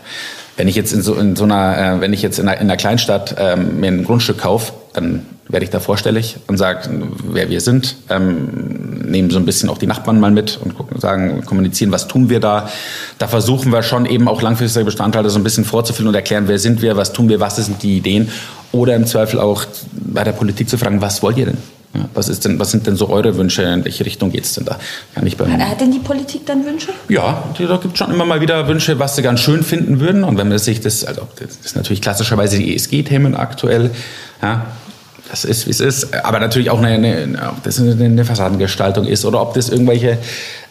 [0.57, 2.67] Wenn ich jetzt in so, in so einer, äh, wenn ich jetzt in einer, in
[2.67, 6.89] einer Kleinstadt ähm, mir ein Grundstück kaufe, dann werde ich da vorstellig und sage,
[7.23, 10.99] wer wir sind, ähm, nehmen so ein bisschen auch die Nachbarn mal mit und gucken,
[10.99, 12.69] sagen, kommunizieren, was tun wir da.
[13.17, 16.59] Da versuchen wir schon eben auch langfristige Bestandteile so ein bisschen vorzufüllen und erklären, wer
[16.59, 18.29] sind wir, was tun wir, was sind die Ideen.
[18.71, 21.57] Oder im Zweifel auch bei der Politik zu fragen, was wollt ihr denn?
[21.93, 23.63] Ja, was, ist denn, was sind denn so eure Wünsche?
[23.63, 24.77] In welche Richtung geht es denn da?
[25.15, 26.89] Kann ich beim Hat denn die Politik dann Wünsche?
[27.07, 30.23] Ja, da gibt es schon immer mal wieder Wünsche, was sie ganz schön finden würden.
[30.23, 33.91] Und wenn man sich das, also das ist natürlich klassischerweise die ESG-Themen aktuell,
[34.41, 34.65] ja,
[35.29, 36.13] das ist, wie es ist.
[36.25, 40.17] Aber natürlich auch eine, eine, ob das eine, Fassadengestaltung ist oder ob das irgendwelche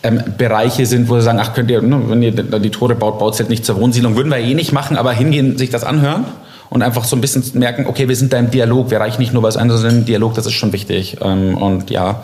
[0.02, 3.18] ähm, Bereiche sind, wo sie sagen, ach könnt ihr, ne, wenn ihr die Tore baut,
[3.18, 5.84] baut es halt nicht zur Wohnsiedlung, würden wir eh nicht machen, aber hingehen, sich das
[5.84, 6.24] anhören
[6.70, 9.32] und einfach so ein bisschen merken, okay, wir sind da im Dialog, wir reichen nicht
[9.32, 11.18] nur was ein, sondern im Dialog, das ist schon wichtig.
[11.20, 12.22] Ähm, und ja,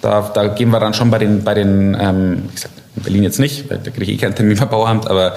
[0.00, 3.22] da, da gehen wir dann schon bei den, bei den ähm, ich sag, in Berlin
[3.22, 5.34] jetzt nicht, weil da kriege ich eh keinen Termin beim Bauamt, aber,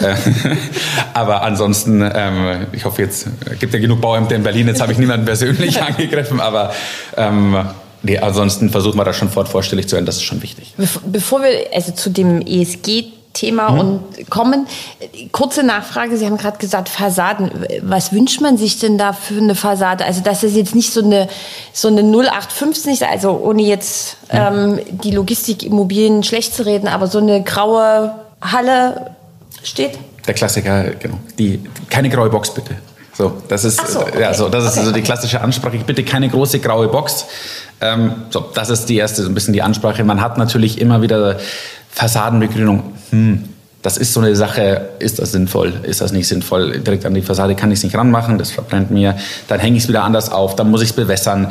[0.00, 0.14] äh,
[1.14, 4.92] aber ansonsten, ähm, ich hoffe jetzt, es gibt ja genug Bauämter in Berlin, jetzt habe
[4.92, 6.72] ich niemanden persönlich angegriffen, aber
[7.16, 7.56] ähm,
[8.02, 10.74] nee, ansonsten versuchen wir da schon fort vorstellig zu werden, das ist schon wichtig.
[11.06, 13.78] Bevor wir also zu dem ESG Thema mhm.
[13.78, 14.66] und kommen.
[15.32, 17.50] Kurze Nachfrage, Sie haben gerade gesagt Fassaden.
[17.82, 20.04] Was wünscht man sich denn da für eine Fassade?
[20.04, 21.28] Also dass es jetzt nicht so eine,
[21.72, 24.38] so eine 0815 ist, also ohne jetzt mhm.
[24.38, 29.10] ähm, die Logistikimmobilien schlecht zu reden, aber so eine graue Halle
[29.62, 29.98] steht?
[30.26, 31.18] Der Klassiker, genau.
[31.38, 32.76] Die, keine graue Box bitte.
[33.16, 34.20] So, das ist, so, okay.
[34.20, 34.80] ja, so, das ist okay.
[34.80, 35.76] also die klassische Ansprache.
[35.76, 37.26] Ich bitte keine große graue Box.
[37.80, 40.02] Ähm, so, das ist die erste, so ein bisschen die Ansprache.
[40.02, 41.38] Man hat natürlich immer wieder
[41.90, 43.44] Fassadenbegrünung, hm,
[43.84, 46.78] das ist so eine Sache, ist das sinnvoll, ist das nicht sinnvoll?
[46.78, 49.14] Direkt an die Fassade kann ich es nicht ranmachen, das verbrennt mir.
[49.46, 51.48] Dann hänge ich es wieder anders auf, dann muss ich es bewässern.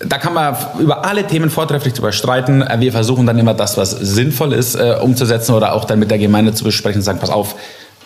[0.00, 2.64] Da kann man über alle Themen vortrefflich drüber streiten.
[2.78, 6.18] Wir versuchen dann immer das, was sinnvoll ist, äh, umzusetzen oder auch dann mit der
[6.18, 7.54] Gemeinde zu besprechen und sagen, pass auf,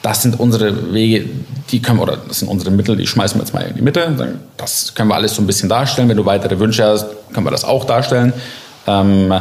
[0.03, 1.31] das sind unsere Wege,
[1.71, 4.37] die können oder das sind unsere Mittel, die schmeißen wir jetzt mal in die Mitte.
[4.59, 6.11] Das können wir alles so ein bisschen darstellen.
[6.11, 8.35] Wenn du weitere Wünsche hast, können wir das auch darstellen.
[8.87, 9.33] Ähm,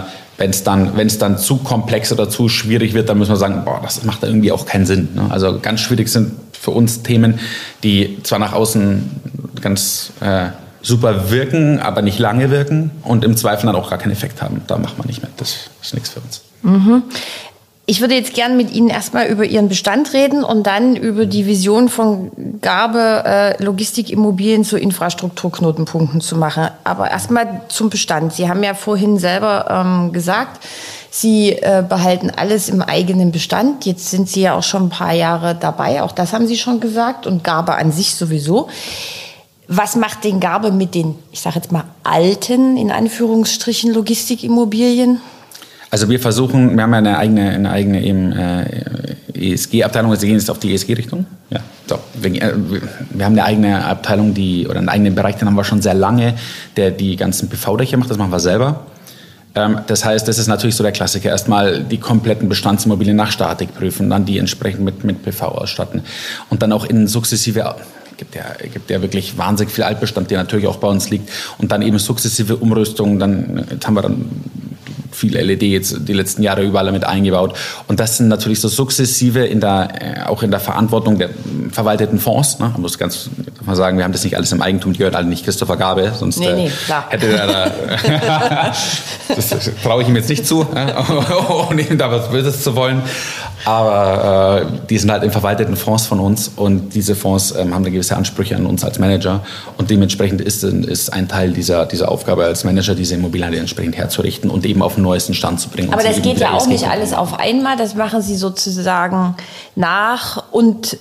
[0.42, 3.38] wenn es dann, wenn es dann zu komplex oder zu schwierig wird, dann müssen wir
[3.38, 5.10] sagen, boah, das macht irgendwie auch keinen Sinn.
[5.14, 5.28] Ne?
[5.30, 7.40] Also ganz schwierig sind für uns Themen,
[7.84, 9.08] die zwar nach außen
[9.62, 10.48] ganz äh,
[10.82, 14.64] super wirken, aber nicht lange wirken und im Zweifel dann auch gar keinen Effekt haben.
[14.66, 15.30] Da macht man nicht mehr.
[15.38, 16.42] Das ist nichts für uns.
[16.64, 17.04] Mhm.
[17.88, 21.46] Ich würde jetzt gern mit Ihnen erstmal über Ihren Bestand reden und dann über die
[21.46, 26.70] Vision von Gabe, äh, Logistikimmobilien zu Infrastrukturknotenpunkten zu machen.
[26.84, 28.34] Aber erstmal zum Bestand.
[28.34, 30.63] Sie haben ja vorhin selber ähm, gesagt,
[31.10, 33.86] Sie äh, behalten alles im eigenen Bestand.
[33.86, 36.04] Jetzt sind Sie ja auch schon ein paar Jahre dabei.
[36.04, 37.28] Auch das haben Sie schon gesagt.
[37.28, 38.70] Und Gabe an sich sowieso.
[39.67, 45.20] Was macht den Gabe mit den, ich sage jetzt mal, alten, in Anführungsstrichen, Logistikimmobilien?
[45.92, 50.50] Also wir versuchen, wir haben ja eine eigene, eine eigene äh, ESG-Abteilung, also gehen jetzt
[50.50, 51.26] auf die ESG-Richtung.
[51.50, 52.00] Ja, so.
[52.14, 52.54] Wir, äh,
[53.10, 55.94] wir, haben eine eigene Abteilung, die, oder einen eigenen Bereich, den haben wir schon sehr
[55.94, 56.36] lange,
[56.78, 58.86] der die ganzen PV-Dächer macht, das machen wir selber.
[59.54, 61.30] Ähm, das heißt, das ist natürlich so der Klassiker.
[61.30, 66.04] Erstmal die kompletten Bestandsimmobilien nach Statik prüfen, dann die entsprechend mit, mit PV ausstatten
[66.50, 67.76] und dann auch in sukzessive
[68.18, 71.28] gibt ja, gibt ja wirklich wahnsinnig viel Altbestand, der natürlich auch bei uns liegt.
[71.58, 73.18] Und dann eben sukzessive Umrüstungen.
[73.18, 74.30] Dann jetzt haben wir dann
[75.22, 77.56] viel LED jetzt die letzten Jahre überall mit eingebaut.
[77.88, 81.30] Und das sind natürlich so sukzessive in der, äh, auch in der Verantwortung der
[81.72, 82.60] verwalteten Fonds.
[82.60, 82.70] Ne?
[82.70, 83.30] Man muss ganz
[83.66, 86.12] mal sagen, wir haben das nicht alles im Eigentum, die gehört alle nicht Christopher Gabe,
[86.18, 87.06] sonst nee, nee, klar.
[87.10, 87.72] hätte er da,
[89.36, 90.66] das traue ich ihm jetzt nicht zu,
[91.70, 93.04] ohne ihm da was Böses zu wollen.
[93.65, 97.84] Aber äh, die sind halt in verwalteten Fonds von uns und diese Fonds ähm, haben
[97.84, 99.43] eine gewisse Ansprüche an uns als Manager
[99.78, 104.50] und dementsprechend ist, ist ein Teil dieser, dieser Aufgabe als Manager, diese Immobilien entsprechend herzurichten
[104.50, 105.93] und eben auf den neuesten Stand zu bringen.
[105.93, 109.36] Aber das geht ja auch nicht alles auf einmal, das machen Sie sozusagen
[109.76, 110.97] nach und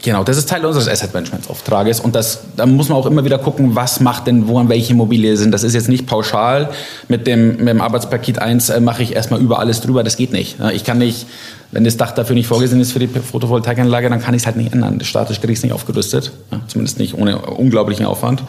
[0.00, 3.26] Genau, das ist Teil unseres Asset Management Auftrages und das, da muss man auch immer
[3.26, 5.52] wieder gucken, was macht denn, wo an welche Immobilie sind.
[5.52, 6.70] Das ist jetzt nicht pauschal.
[7.08, 10.02] Mit dem, mit dem Arbeitspaket 1 äh, mache ich erstmal über alles drüber.
[10.02, 10.56] Das geht nicht.
[10.72, 11.26] Ich kann nicht,
[11.72, 14.56] wenn das Dach dafür nicht vorgesehen ist für die Photovoltaikanlage, dann kann ich es halt
[14.56, 14.98] nicht ändern.
[15.02, 16.32] Statisch kriege ich es nicht aufgerüstet.
[16.68, 18.42] Zumindest nicht ohne unglaublichen Aufwand.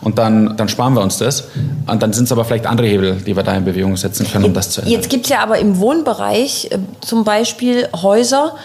[0.00, 1.44] Und dann, dann sparen wir uns das.
[1.86, 4.46] Und dann sind es aber vielleicht andere Hebel, die wir da in Bewegung setzen können,
[4.46, 4.94] um das zu ändern.
[4.94, 8.56] Jetzt gibt es ja aber im Wohnbereich äh, zum Beispiel Häuser,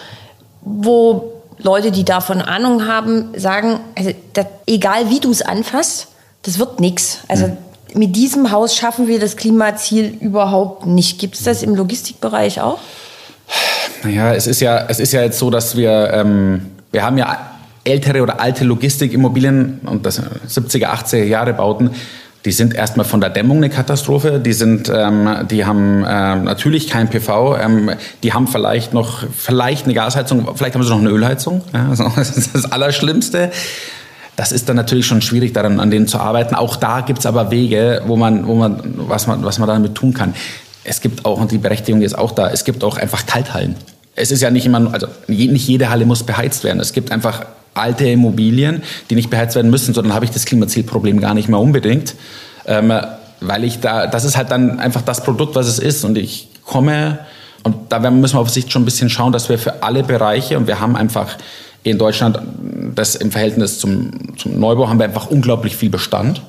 [0.61, 6.07] wo Leute, die davon Ahnung haben, sagen, also das, egal wie du es anfasst,
[6.43, 7.19] das wird nichts.
[7.27, 7.57] Also mhm.
[7.95, 11.19] mit diesem Haus schaffen wir das Klimaziel überhaupt nicht.
[11.19, 12.79] Gibt es das im Logistikbereich auch?
[14.03, 17.51] Naja, es ist ja, es ist ja jetzt so, dass wir, ähm, wir haben ja
[17.85, 21.91] ältere oder alte Logistikimmobilien und das 70er, 80er Jahre Bauten,
[22.45, 24.39] die sind erstmal von der Dämmung eine Katastrophe.
[24.39, 27.57] Die sind, ähm, die haben ähm, natürlich kein PV.
[27.57, 31.61] Ähm, die haben vielleicht noch, vielleicht eine Gasheizung, vielleicht haben sie noch eine Ölheizung.
[31.73, 33.51] Ja, also das ist das Allerschlimmste.
[34.35, 36.55] Das ist dann natürlich schon schwierig, daran an denen zu arbeiten.
[36.55, 40.13] Auch da gibt's aber Wege, wo man, wo man, was man, was man damit tun
[40.13, 40.33] kann.
[40.83, 43.75] Es gibt auch, und die Berechtigung ist auch da, es gibt auch einfach Kalthallen.
[44.15, 46.79] Es ist ja nicht immer, also nicht jede Halle muss beheizt werden.
[46.79, 51.19] Es gibt einfach alte Immobilien, die nicht beheizt werden müssen, sondern habe ich das Klimazielproblem
[51.19, 52.15] gar nicht mehr unbedingt.
[52.65, 52.93] Ähm,
[53.41, 56.05] weil ich da, das ist halt dann einfach das Produkt, was es ist.
[56.05, 57.19] Und ich komme,
[57.63, 60.57] und da müssen wir auf Sicht schon ein bisschen schauen, dass wir für alle Bereiche,
[60.57, 61.37] und wir haben einfach
[61.83, 62.39] in Deutschland,
[62.95, 66.41] das im Verhältnis zum, zum Neubau, haben wir einfach unglaublich viel Bestand.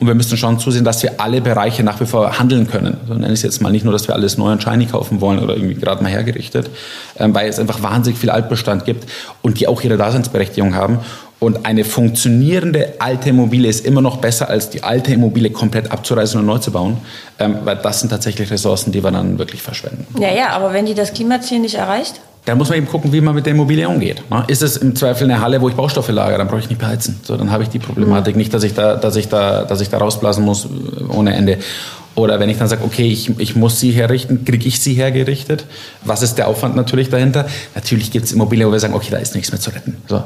[0.00, 2.96] Und wir müssen schon zusehen, dass wir alle Bereiche nach wie vor handeln können.
[3.06, 5.20] So nenne ich es jetzt mal nicht nur, dass wir alles neu und shiny kaufen
[5.20, 6.70] wollen oder irgendwie gerade mal hergerichtet,
[7.18, 9.06] ähm, weil es einfach wahnsinnig viel Altbestand gibt
[9.42, 11.00] und die auch ihre Daseinsberechtigung haben.
[11.38, 16.40] Und eine funktionierende alte Immobilie ist immer noch besser, als die alte Immobilie komplett abzureißen
[16.40, 16.96] und neu zu bauen,
[17.38, 20.06] ähm, weil das sind tatsächlich Ressourcen, die wir dann wirklich verschwenden.
[20.18, 22.20] Ja, ja, aber wenn die das Klimaziel nicht erreicht?
[22.44, 24.22] Da muss man eben gucken, wie man mit der Immobilie umgeht.
[24.30, 24.44] Ne?
[24.48, 27.20] Ist es im Zweifel eine Halle, wo ich Baustoffe lagere, dann brauche ich nicht beheizen.
[27.22, 29.90] So, dann habe ich die Problematik nicht, dass ich da, dass ich da, dass ich
[29.90, 30.66] da rausblasen muss
[31.08, 31.58] ohne Ende.
[32.20, 35.64] Oder wenn ich dann sage, okay, ich, ich muss sie herrichten, kriege ich sie hergerichtet?
[36.04, 37.46] Was ist der Aufwand natürlich dahinter?
[37.74, 39.96] Natürlich gibt es Immobilien, wo wir sagen, okay, da ist nichts mehr zu retten.
[40.08, 40.22] So,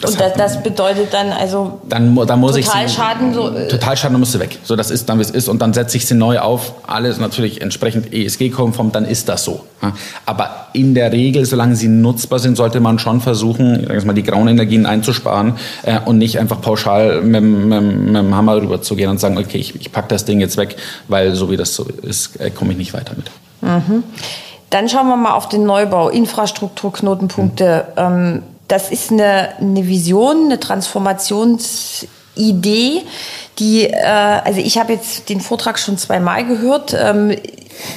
[0.00, 3.28] das Und das, das, bedeutet dann also dann, dann muss Totalschaden?
[3.30, 4.58] Ich sie, so, äh, Totalschaden muss sie weg.
[4.64, 5.48] So, das ist dann, wie es ist.
[5.48, 6.74] Und dann setze ich sie neu auf.
[6.86, 9.64] Alles natürlich entsprechend ESG-konform, dann ist das so.
[10.24, 14.22] Aber in der Regel, solange sie nutzbar sind, sollte man schon versuchen, ich mal, die
[14.22, 18.96] grauen Energien einzusparen äh, und nicht einfach pauschal mit, mit, mit dem Hammer rüber zu
[18.96, 20.76] gehen und sagen, okay, ich, ich packe das Ding jetzt weg,
[21.08, 23.30] weil so wie das so ist, äh, komme ich nicht weiter mit.
[23.60, 24.04] Mhm.
[24.70, 27.88] Dann schauen wir mal auf den Neubau, Infrastrukturknotenpunkte.
[27.96, 28.42] Mhm.
[28.68, 33.02] Das ist eine, eine Vision, eine Transformationsidee,
[33.58, 36.96] die, äh, also ich habe jetzt den Vortrag schon zweimal gehört.
[36.98, 37.36] Ähm,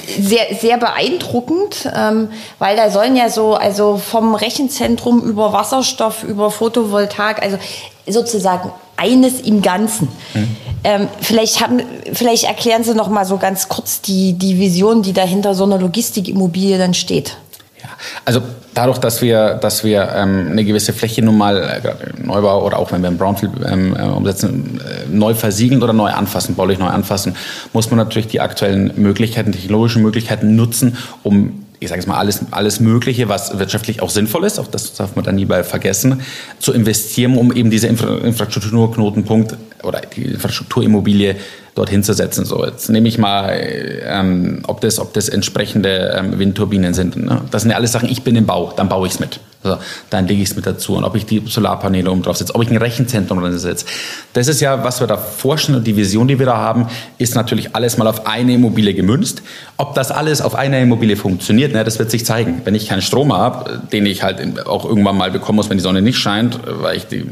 [0.06, 6.50] sehr, sehr beeindruckend, ähm, weil da sollen ja so, also vom Rechenzentrum über Wasserstoff, über
[6.50, 7.58] Photovoltaik, also
[8.06, 10.08] sozusagen eines im Ganzen.
[10.34, 10.56] Mhm.
[10.82, 11.80] Ähm, vielleicht, haben,
[12.12, 15.78] vielleicht erklären Sie noch mal so ganz kurz die, die Vision, die dahinter so einer
[15.78, 17.36] Logistikimmobilie dann steht.
[17.82, 17.88] Ja,
[18.24, 18.40] also
[18.74, 22.92] dadurch, dass wir, dass wir ähm, eine gewisse Fläche nun mal, äh, Neubau oder auch
[22.92, 26.88] wenn wir im Brownfield ähm, äh, umsetzen, äh, neu versiegeln oder neu anfassen, baulich neu
[26.88, 27.36] anfassen,
[27.72, 32.40] muss man natürlich die aktuellen Möglichkeiten, technologischen Möglichkeiten nutzen, um ich sage jetzt mal, alles,
[32.50, 36.20] alles Mögliche, was wirtschaftlich auch sinnvoll ist, auch das darf man dann nie bei vergessen,
[36.58, 41.36] zu investieren, um eben diese Infra Infrastrukturknotenpunkt oder die Infrastrukturimmobilie
[41.74, 42.44] dorthin zu setzen.
[42.44, 43.58] So, jetzt nehme ich mal,
[44.04, 47.16] ähm, ob, das, ob das entsprechende ähm, Windturbinen sind.
[47.16, 47.40] Ne?
[47.50, 49.40] Das sind ja alles Sachen, ich bin im Bau, dann baue ich es mit.
[49.62, 50.94] Also, dann lege ich es mit dazu.
[50.94, 53.84] Und ob ich die Solarpaneele oben drauf setze, ob ich ein Rechenzentrum drin setze.
[54.32, 56.86] Das ist ja, was wir da forschen und die Vision, die wir da haben,
[57.18, 59.42] ist natürlich alles mal auf eine Immobilie gemünzt.
[59.76, 62.62] Ob das alles auf einer Immobilie funktioniert, ne, das wird sich zeigen.
[62.64, 65.82] Wenn ich keinen Strom habe, den ich halt auch irgendwann mal bekommen muss, wenn die
[65.82, 67.24] Sonne nicht scheint, weil ich die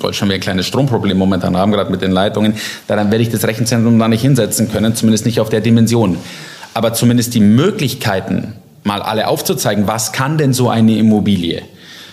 [0.00, 2.54] Deutschland wir ein kleines Stromproblem momentan haben, gerade mit den Leitungen,
[2.86, 6.16] dann werde ich das Rechenzentrum da nicht hinsetzen können, zumindest nicht auf der Dimension.
[6.74, 11.62] Aber zumindest die Möglichkeiten, mal alle aufzuzeigen, was kann denn so eine Immobilie?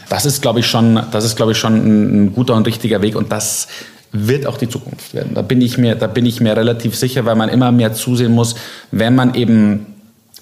[0.10, 1.76] Das ist, glaube ich, schon, das ist, glaube ich, schon
[2.26, 3.68] ein guter und richtiger Weg und das
[4.12, 5.34] wird auch die Zukunft werden.
[5.34, 8.32] Da bin ich mir, da bin ich mir relativ sicher, weil man immer mehr zusehen
[8.32, 8.56] muss,
[8.92, 9.97] wenn man eben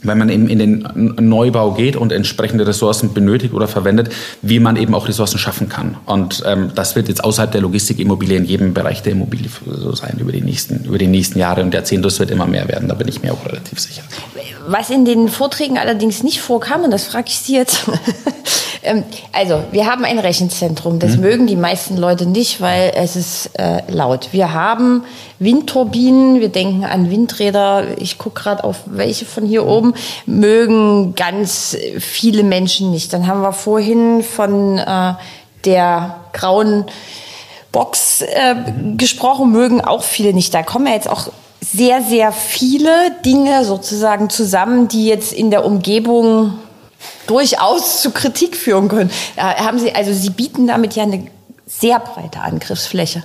[0.08, 0.88] wenn man eben in den
[1.20, 4.10] Neubau geht und entsprechende Ressourcen benötigt oder verwendet,
[4.42, 5.98] wie man eben auch Ressourcen schaffen kann.
[6.06, 10.18] Und ähm, das wird jetzt außerhalb der Logistikimmobilie in jedem Bereich der Immobilie so sein
[10.20, 12.04] über die nächsten, über die nächsten Jahre und Jahrzehnte.
[12.08, 14.04] Das wird immer mehr werden, da bin ich mir auch relativ sicher.
[14.68, 17.86] Was in den Vorträgen allerdings nicht vorkam, und das frage ich Sie jetzt,
[19.32, 21.22] also wir haben ein Rechenzentrum, das hm.
[21.22, 24.30] mögen die meisten Leute nicht, weil es ist äh, laut.
[24.32, 25.04] Wir haben
[25.40, 29.94] Windturbinen, wir denken an Windräder, ich gucke gerade auf welche von hier oben,
[30.26, 33.14] mögen ganz viele Menschen nicht.
[33.14, 35.14] Dann haben wir vorhin von äh,
[35.66, 36.86] der grauen
[37.72, 38.56] Box äh,
[38.96, 40.54] gesprochen, mögen auch viele nicht.
[40.54, 41.30] Da kommen ja jetzt auch
[41.62, 46.54] sehr, sehr viele Dinge sozusagen zusammen, die jetzt in der Umgebung
[47.28, 49.10] durchaus zu Kritik führen können.
[49.36, 51.28] Äh, haben Sie, also Sie bieten damit ja eine
[51.66, 53.24] sehr breite Angriffsfläche.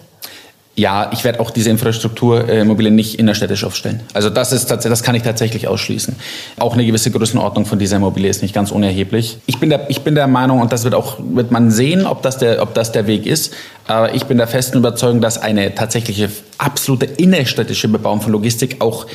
[0.81, 4.01] Ja, ich werde auch diese Infrastrukturimmobilien nicht innerstädtisch aufstellen.
[4.15, 6.17] Also das ist das kann ich tatsächlich ausschließen.
[6.59, 9.39] Auch eine gewisse Größenordnung von dieser Immobilie ist nicht ganz unerheblich.
[9.45, 12.23] Ich bin der, ich bin der Meinung, und das wird auch, wird man sehen, ob
[12.23, 13.53] das der, ob das der Weg ist.
[13.89, 19.07] Aber ich bin der festen Überzeugung, dass eine tatsächliche absolute innerstädtische Bebauung von Logistik auch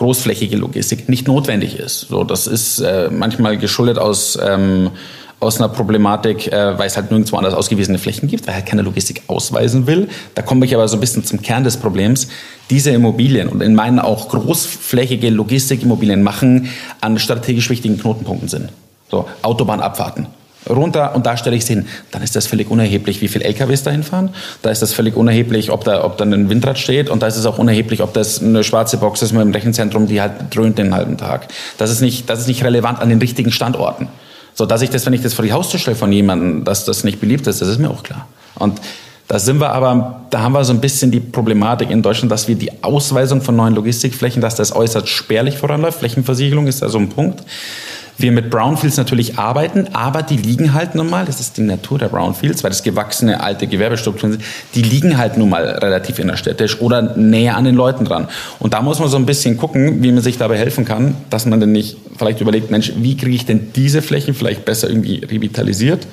[0.00, 2.08] großflächige Logistik nicht notwendig ist.
[2.08, 4.90] So, das ist äh, manchmal geschuldet aus ähm,
[5.40, 8.82] aus einer Problematik, äh, weil es halt nirgendwo anders ausgewiesene Flächen gibt, weil halt keine
[8.82, 10.08] Logistik ausweisen will.
[10.34, 12.28] Da komme ich aber so ein bisschen zum Kern des Problems.
[12.68, 16.68] Diese Immobilien und in meinen auch großflächige Logistikimmobilien machen
[17.00, 18.68] an strategisch wichtigen Knotenpunkten Sinn.
[19.10, 20.26] So, Autobahnabfahrten.
[20.68, 21.86] Runter und da stelle ich es hin.
[22.10, 24.30] Dann ist das völlig unerheblich, wie viele LKWs dahin fahren.
[24.62, 27.08] Da ist das völlig unerheblich, ob da, ob da ein Windrad steht.
[27.08, 30.06] Und da ist es auch unerheblich, ob das eine schwarze Box ist mit einem Rechenzentrum,
[30.06, 31.48] die halt dröhnt den halben Tag.
[31.78, 34.08] Das ist nicht, das ist nicht relevant an den richtigen Standorten.
[34.54, 37.04] So dass ich das, wenn ich das vor die Haustür stelle von jemandem, dass das
[37.04, 38.26] nicht beliebt ist, das ist mir auch klar.
[38.56, 38.80] Und
[39.30, 42.48] da sind wir aber, da haben wir so ein bisschen die Problematik in Deutschland, dass
[42.48, 46.00] wir die Ausweisung von neuen Logistikflächen, dass das äußerst spärlich voranläuft.
[46.00, 47.44] Flächenversiegelung ist da so ein Punkt.
[48.22, 51.98] Wir mit Brownfields natürlich arbeiten, aber die liegen halt nun mal, das ist die Natur
[51.98, 56.80] der Brownfields, weil das gewachsene alte Gewerbestrukturen sind, die liegen halt nun mal relativ innerstädtisch
[56.80, 58.28] oder näher an den Leuten dran.
[58.58, 61.46] Und da muss man so ein bisschen gucken, wie man sich dabei helfen kann, dass
[61.46, 65.24] man dann nicht vielleicht überlegt, Mensch, wie kriege ich denn diese Flächen vielleicht besser irgendwie
[65.24, 66.06] revitalisiert?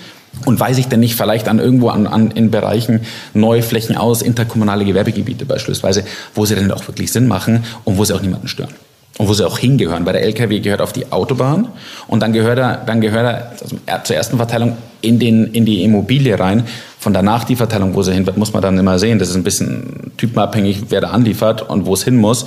[0.46, 3.02] Und weiß ich denn nicht vielleicht an irgendwo an, an in Bereichen
[3.34, 6.04] neue Flächen aus, interkommunale Gewerbegebiete beispielsweise,
[6.36, 8.74] wo sie dann auch wirklich Sinn machen und wo sie auch niemanden stören?
[9.18, 10.06] Und wo sie auch hingehören.
[10.06, 11.70] Weil der LKW gehört auf die Autobahn
[12.08, 13.52] und dann gehört er, dann gehört
[13.86, 16.64] er zur ersten Verteilung in, den, in die Immobilie rein.
[17.00, 19.20] Von danach die Verteilung, wo sie hin wird, muss man dann immer sehen.
[19.20, 22.46] Das ist ein bisschen typenabhängig, wer da anliefert und wo es hin muss.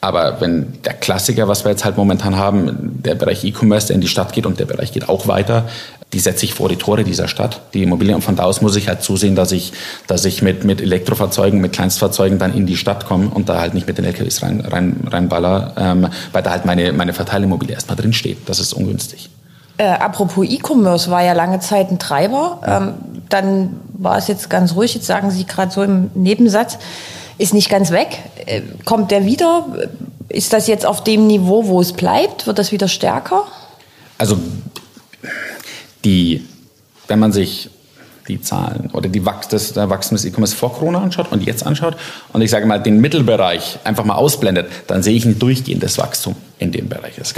[0.00, 4.00] Aber wenn der Klassiker, was wir jetzt halt momentan haben, der Bereich E-Commerce, der in
[4.00, 5.68] die Stadt geht und der Bereich geht auch weiter,
[6.12, 8.16] die setze ich vor die Tore dieser Stadt, die Immobilien.
[8.16, 9.72] Und von da aus muss ich halt zusehen, dass ich,
[10.06, 13.74] dass ich mit, mit Elektrofahrzeugen, mit Kleinstfahrzeugen dann in die Stadt komme und da halt
[13.74, 17.96] nicht mit den LKWs rein, rein, reinballer, ähm, weil da halt meine, meine Verteilimmobilie erstmal
[17.96, 18.48] drin steht.
[18.48, 19.30] Das ist ungünstig.
[19.76, 22.60] Äh, apropos E-Commerce war ja lange Zeit ein Treiber.
[22.66, 22.94] Ähm,
[23.28, 24.94] dann war es jetzt ganz ruhig.
[24.94, 26.78] Jetzt sagen Sie gerade so im Nebensatz,
[27.40, 28.18] ist nicht ganz weg.
[28.44, 29.66] Äh, kommt der wieder?
[30.28, 32.46] Ist das jetzt auf dem Niveau, wo es bleibt?
[32.46, 33.44] Wird das wieder stärker?
[34.18, 34.38] Also
[36.04, 36.46] die,
[37.08, 37.70] wenn man sich
[38.28, 41.66] die Zahlen oder die Wachs des, der Wachstum des E-Commerce vor Corona anschaut und jetzt
[41.66, 41.96] anschaut
[42.32, 46.36] und ich sage mal den Mittelbereich einfach mal ausblendet, dann sehe ich ein durchgehendes Wachstum
[46.58, 47.18] in dem Bereich.
[47.18, 47.34] Es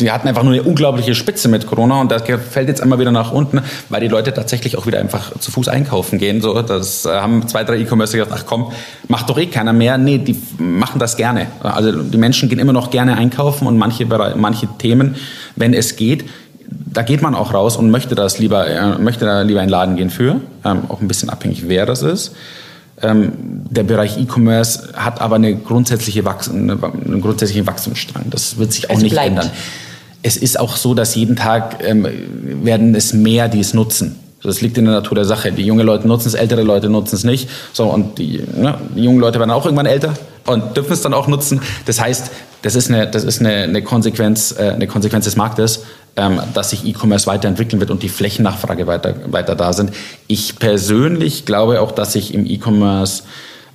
[0.00, 3.12] die hatten einfach nur eine unglaubliche Spitze mit Corona und das fällt jetzt einmal wieder
[3.12, 6.40] nach unten, weil die Leute tatsächlich auch wieder einfach zu Fuß einkaufen gehen.
[6.40, 8.72] So, das äh, haben zwei, drei E-Commerce gesagt, ach komm,
[9.08, 9.98] macht doch eh keiner mehr.
[9.98, 11.46] Nee, die machen das gerne.
[11.60, 14.06] Also die Menschen gehen immer noch gerne einkaufen und manche,
[14.36, 15.16] manche Themen,
[15.56, 16.24] wenn es geht,
[16.68, 19.70] da geht man auch raus und möchte das lieber, äh, möchte da lieber in den
[19.70, 22.32] Laden gehen für, ähm, auch ein bisschen abhängig, wer das ist.
[23.02, 23.32] Ähm,
[23.68, 28.24] der Bereich E-Commerce hat aber eine grundsätzliche Wachs eine, einen grundsätzlichen Wachstumsstrang.
[28.30, 29.28] Das wird sich auch also nicht bleibt.
[29.28, 29.50] ändern.
[30.26, 32.04] Es ist auch so, dass jeden Tag ähm,
[32.64, 34.18] werden es mehr, die es nutzen.
[34.42, 35.52] Das liegt in der Natur der Sache.
[35.52, 37.48] Die jungen Leute nutzen es, ältere Leute nutzen es nicht.
[37.72, 41.14] So, und die, ne, die jungen Leute werden auch irgendwann älter und dürfen es dann
[41.14, 41.60] auch nutzen.
[41.84, 45.84] Das heißt, das ist eine, das ist eine, eine, Konsequenz, äh, eine Konsequenz des Marktes,
[46.16, 49.92] ähm, dass sich E-Commerce weiterentwickeln wird und die Flächennachfrage weiter, weiter da sind.
[50.26, 53.22] Ich persönlich glaube auch, dass sich im E-Commerce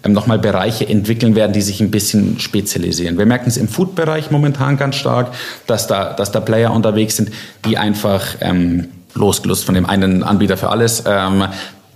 [0.08, 3.18] nochmal Bereiche entwickeln werden, die sich ein bisschen spezialisieren.
[3.18, 5.34] Wir merken es im Food-Bereich momentan ganz stark,
[5.68, 7.30] dass da, dass da Player unterwegs sind,
[7.66, 11.46] die einfach ähm, losgelöst von dem einen Anbieter für alles, ähm,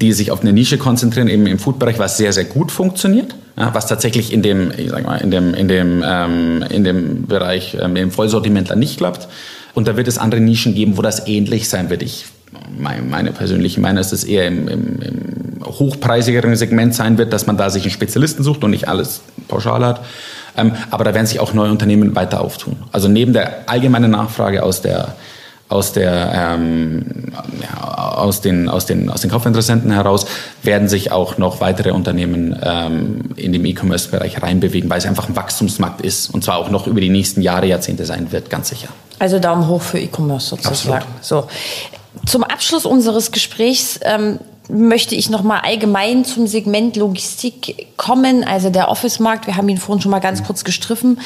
[0.02, 3.74] die sich auf eine Nische konzentrieren, eben im Food-Bereich, was sehr, sehr gut funktioniert, ja,
[3.74, 7.78] was tatsächlich in dem, ich sag mal, in dem, in dem, ähm, in dem Bereich,
[7.82, 9.28] ähm, im Vollsortimentler nicht klappt.
[9.74, 12.04] Und da wird es andere Nischen geben, wo das ähnlich sein wird.
[12.04, 12.26] Ich,
[12.78, 17.58] meine persönliche Meinung ist, es eher im, im, im hochpreisigeren Segment sein wird, dass man
[17.58, 20.02] da sich einen Spezialisten sucht und nicht alles pauschal hat.
[20.58, 22.78] Ähm, aber da werden sich auch neue Unternehmen weiter auftun.
[22.92, 25.16] Also neben der allgemeinen Nachfrage aus der
[25.68, 30.28] aus, der, ähm, ja, aus, den, aus, den, aus den Kaufinteressenten heraus
[30.62, 35.36] werden sich auch noch weitere Unternehmen ähm, in dem E-Commerce-Bereich reinbewegen, weil es einfach ein
[35.36, 38.90] Wachstumsmarkt ist und zwar auch noch über die nächsten Jahre, Jahrzehnte sein wird, ganz sicher.
[39.18, 41.06] Also Daumen hoch für E-Commerce sozusagen.
[41.22, 41.48] So.
[42.26, 48.44] Zum Abschluss unseres Gesprächs ähm, möchte ich noch mal allgemein zum Segment Logistik kommen.
[48.44, 51.20] Also der Office-Markt, wir haben ihn vorhin schon mal ganz kurz gestriffen,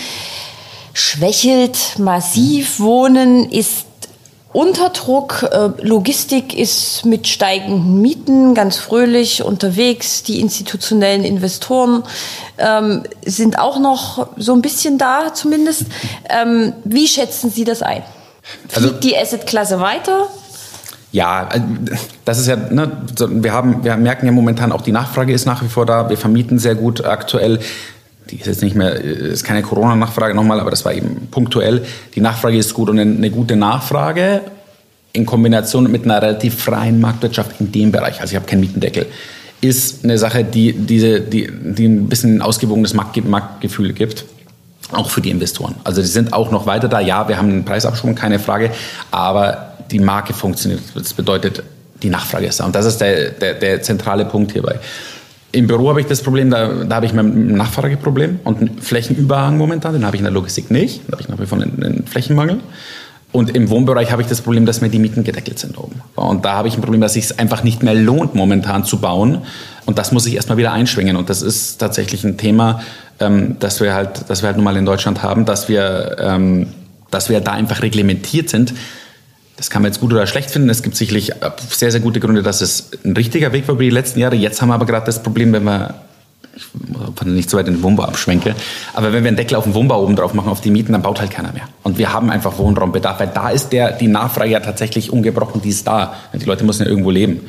[0.94, 2.80] schwächelt massiv.
[2.80, 3.86] Wohnen ist
[4.52, 5.48] unter Druck.
[5.52, 10.24] Äh, Logistik ist mit steigenden Mieten ganz fröhlich unterwegs.
[10.24, 12.04] Die institutionellen Investoren
[12.58, 15.86] ähm, sind auch noch so ein bisschen da zumindest.
[16.30, 18.04] Ähm, wie schätzen Sie das ein?
[18.74, 20.28] Also Fliegt also, die Assetklasse weiter?
[21.12, 21.60] Ja, äh,
[22.26, 25.64] das ist ja, ne, wir, haben, wir merken ja momentan auch, die Nachfrage ist nach
[25.64, 26.10] wie vor da.
[26.10, 27.60] Wir vermieten sehr gut aktuell
[28.32, 31.86] die ist jetzt nicht mehr, ist keine Corona-Nachfrage nochmal, aber das war eben punktuell.
[32.16, 34.42] Die Nachfrage ist gut und eine gute Nachfrage
[35.14, 39.08] in Kombination mit einer relativ freien Marktwirtschaft in dem Bereich, also ich habe keinen Mietendeckel,
[39.62, 44.26] ist eine Sache, die, diese, die, die ein bisschen ein ausgewogenes Marktgefühl gibt.
[44.92, 45.76] Auch für die Investoren.
[45.84, 47.00] Also die sind auch noch weiter da.
[47.00, 48.72] Ja, wir haben einen Preisabschwung, keine Frage.
[49.12, 50.82] Aber die Marke funktioniert.
[50.96, 51.64] Das bedeutet,
[52.02, 52.66] die Nachfrage ist da.
[52.66, 54.80] Und das ist der, der, der zentrale Punkt hierbei.
[55.52, 59.58] Im Büro habe ich das Problem, da, da habe ich ein Nachfrageproblem und einen Flächenüberhang
[59.58, 61.02] momentan, den habe ich in der Logistik nicht.
[61.08, 62.60] Da habe ich nach wie vor einen, einen Flächenmangel.
[63.32, 66.02] Und im Wohnbereich habe ich das Problem, dass mir die Mieten gedeckelt sind oben.
[66.16, 69.00] Und da habe ich ein Problem, dass es sich einfach nicht mehr lohnt, momentan zu
[69.00, 69.44] bauen.
[69.86, 71.16] Und das muss ich erstmal wieder einschwingen.
[71.16, 72.82] Und das ist tatsächlich ein Thema,
[73.20, 76.68] ähm, das wir halt, das wir halt nun mal in Deutschland haben, dass wir, ähm,
[77.12, 78.74] dass wir da einfach reglementiert sind,
[79.60, 80.70] das kann man jetzt gut oder schlecht finden.
[80.70, 81.34] Es gibt sicherlich
[81.70, 84.38] sehr, sehr gute Gründe, dass es ein richtiger Weg war über die letzten Jahre.
[84.38, 85.96] Jetzt haben wir aber gerade das Problem, wenn wir
[86.56, 88.56] ich nicht so weit in den Wohnbau abschwenke.
[88.94, 91.02] Aber wenn wir einen Deckel auf den Wohnbau oben drauf machen, auf die Mieten, dann
[91.02, 91.68] baut halt keiner mehr.
[91.84, 95.70] Und wir haben einfach Wohnraumbedarf, weil da ist der, die Nachfrage ja tatsächlich ungebrochen, die
[95.70, 96.16] ist da.
[96.34, 97.42] Die Leute müssen ja irgendwo leben.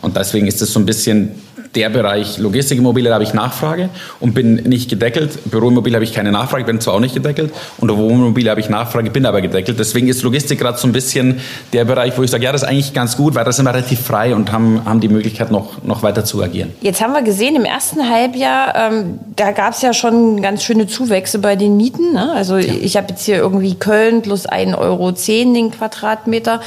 [0.00, 1.34] Und deswegen ist es so ein bisschen
[1.74, 3.88] der Bereich Logistikimmobilie, da habe ich Nachfrage
[4.20, 5.50] und bin nicht gedeckelt.
[5.50, 7.52] Büroimmobilie habe ich keine Nachfrage, bin zwar auch nicht gedeckelt.
[7.78, 9.78] Und Wohnimmobilie habe ich Nachfrage, bin aber gedeckelt.
[9.78, 11.40] Deswegen ist Logistik gerade so ein bisschen
[11.72, 13.74] der Bereich, wo ich sage, ja, das ist eigentlich ganz gut, weil da sind wir
[13.74, 16.72] relativ frei und haben, haben die Möglichkeit, noch, noch weiter zu agieren.
[16.80, 20.86] Jetzt haben wir gesehen, im ersten Halbjahr, ähm, da gab es ja schon ganz schöne
[20.86, 22.12] Zuwächse bei den Mieten.
[22.12, 22.32] Ne?
[22.32, 22.72] Also ja.
[22.80, 26.60] ich habe jetzt hier irgendwie Köln plus 1,10 Euro den Quadratmeter,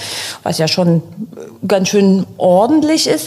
[0.43, 1.01] was ja schon
[1.67, 3.20] ganz schön ordentlich ist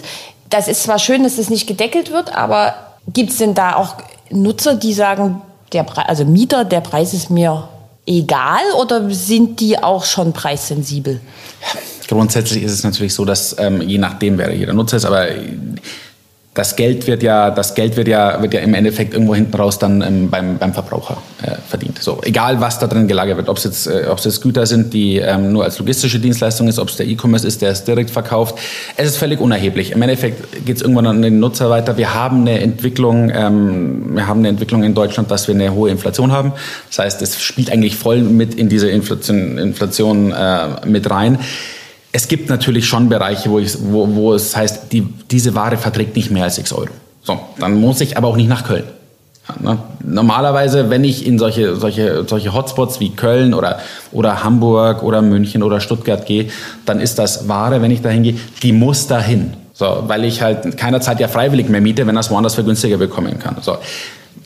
[0.50, 2.74] das ist zwar schön, dass es nicht gedeckelt wird, aber
[3.12, 3.96] gibt es denn da auch
[4.30, 5.42] Nutzer, die sagen,
[5.72, 7.68] der Pre also Mieter, der Preis ist mir
[8.06, 11.20] egal oder sind die auch schon preissensibel?
[12.06, 15.28] Grundsätzlich ist es natürlich so, dass ähm, je nachdem, wer jeder Nutzer ist, aber
[16.54, 19.80] das Geld wird ja, das Geld wird ja, wird ja im Endeffekt irgendwo hinten raus
[19.80, 22.00] dann ähm, beim, beim Verbraucher äh, verdient.
[22.00, 24.64] So, egal was da drin gelagert wird, ob es jetzt, äh, ob es jetzt Güter
[24.64, 27.82] sind, die ähm, nur als logistische Dienstleistung ist, ob es der E-Commerce ist, der es
[27.82, 28.56] direkt verkauft.
[28.96, 29.90] Es ist völlig unerheblich.
[29.90, 31.96] Im Endeffekt geht es irgendwann an den Nutzer weiter.
[31.96, 35.90] Wir haben eine Entwicklung, ähm, wir haben eine Entwicklung in Deutschland, dass wir eine hohe
[35.90, 36.52] Inflation haben.
[36.88, 41.40] Das heißt, es spielt eigentlich voll mit in diese Inflation, Inflation äh, mit rein.
[42.16, 45.02] Es gibt natürlich schon Bereiche, wo, ich, wo, wo es heißt, die,
[45.32, 46.90] diese Ware verträgt nicht mehr als 6 Euro.
[47.24, 48.84] So, dann muss ich aber auch nicht nach Köln.
[49.48, 49.78] Ja, ne?
[50.04, 53.80] Normalerweise, wenn ich in solche, solche, solche Hotspots wie Köln oder,
[54.12, 56.50] oder Hamburg oder München oder Stuttgart gehe,
[56.86, 59.54] dann ist das Ware, wenn ich dahin gehe, die muss dahin.
[59.72, 62.96] So, weil ich halt keiner Zeit ja freiwillig mehr miete, wenn das woanders für günstiger
[62.96, 63.56] bekommen kann.
[63.60, 63.76] So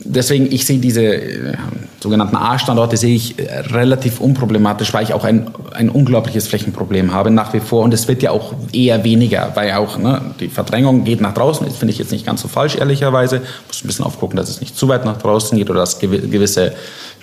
[0.09, 1.53] deswegen, ich sehe diese äh,
[2.01, 7.31] sogenannten A-Standorte sehe ich äh, relativ unproblematisch, weil ich auch ein, ein unglaubliches Flächenproblem habe
[7.31, 7.83] nach wie vor.
[7.83, 11.65] Und es wird ja auch eher weniger, weil auch ne, die Verdrängung geht nach draußen.
[11.65, 13.41] Das finde ich jetzt nicht ganz so falsch, ehrlicherweise.
[13.67, 16.73] Muss ein bisschen aufgucken, dass es nicht zu weit nach draußen geht oder dass gewisse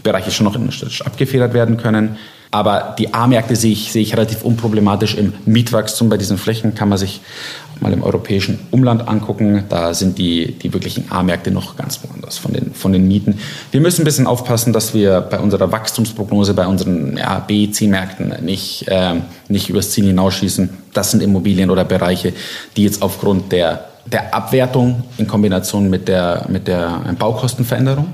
[0.03, 2.17] Bereiche schon noch innenstädtisch abgefedert werden können.
[2.53, 6.09] Aber die A-Märkte sehe ich, sehe ich relativ unproblematisch im Mietwachstum.
[6.09, 7.21] Bei diesen Flächen kann man sich
[7.81, 9.65] mal im europäischen Umland angucken.
[9.69, 13.39] Da sind die, die wirklichen A-Märkte noch ganz woanders von den, von den Mieten.
[13.71, 18.45] Wir müssen ein bisschen aufpassen, dass wir bei unserer Wachstumsprognose, bei unseren ja, B, C-Märkten
[18.45, 19.15] nicht, äh,
[19.49, 20.71] nicht übers Ziel hinausschießen.
[20.93, 22.33] Das sind Immobilien oder Bereiche,
[22.77, 28.09] die jetzt aufgrund der, der Abwertung in Kombination mit der, mit der Baukostenveränderung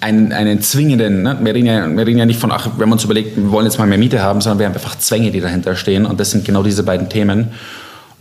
[0.00, 1.38] einen, einen zwingenden, ne?
[1.40, 3.66] wir, reden ja, wir reden ja nicht von, ach, wenn man uns überlegt, wir wollen
[3.66, 6.30] jetzt mal mehr Miete haben, sondern wir haben einfach Zwänge, die dahinter stehen und das
[6.30, 7.48] sind genau diese beiden Themen.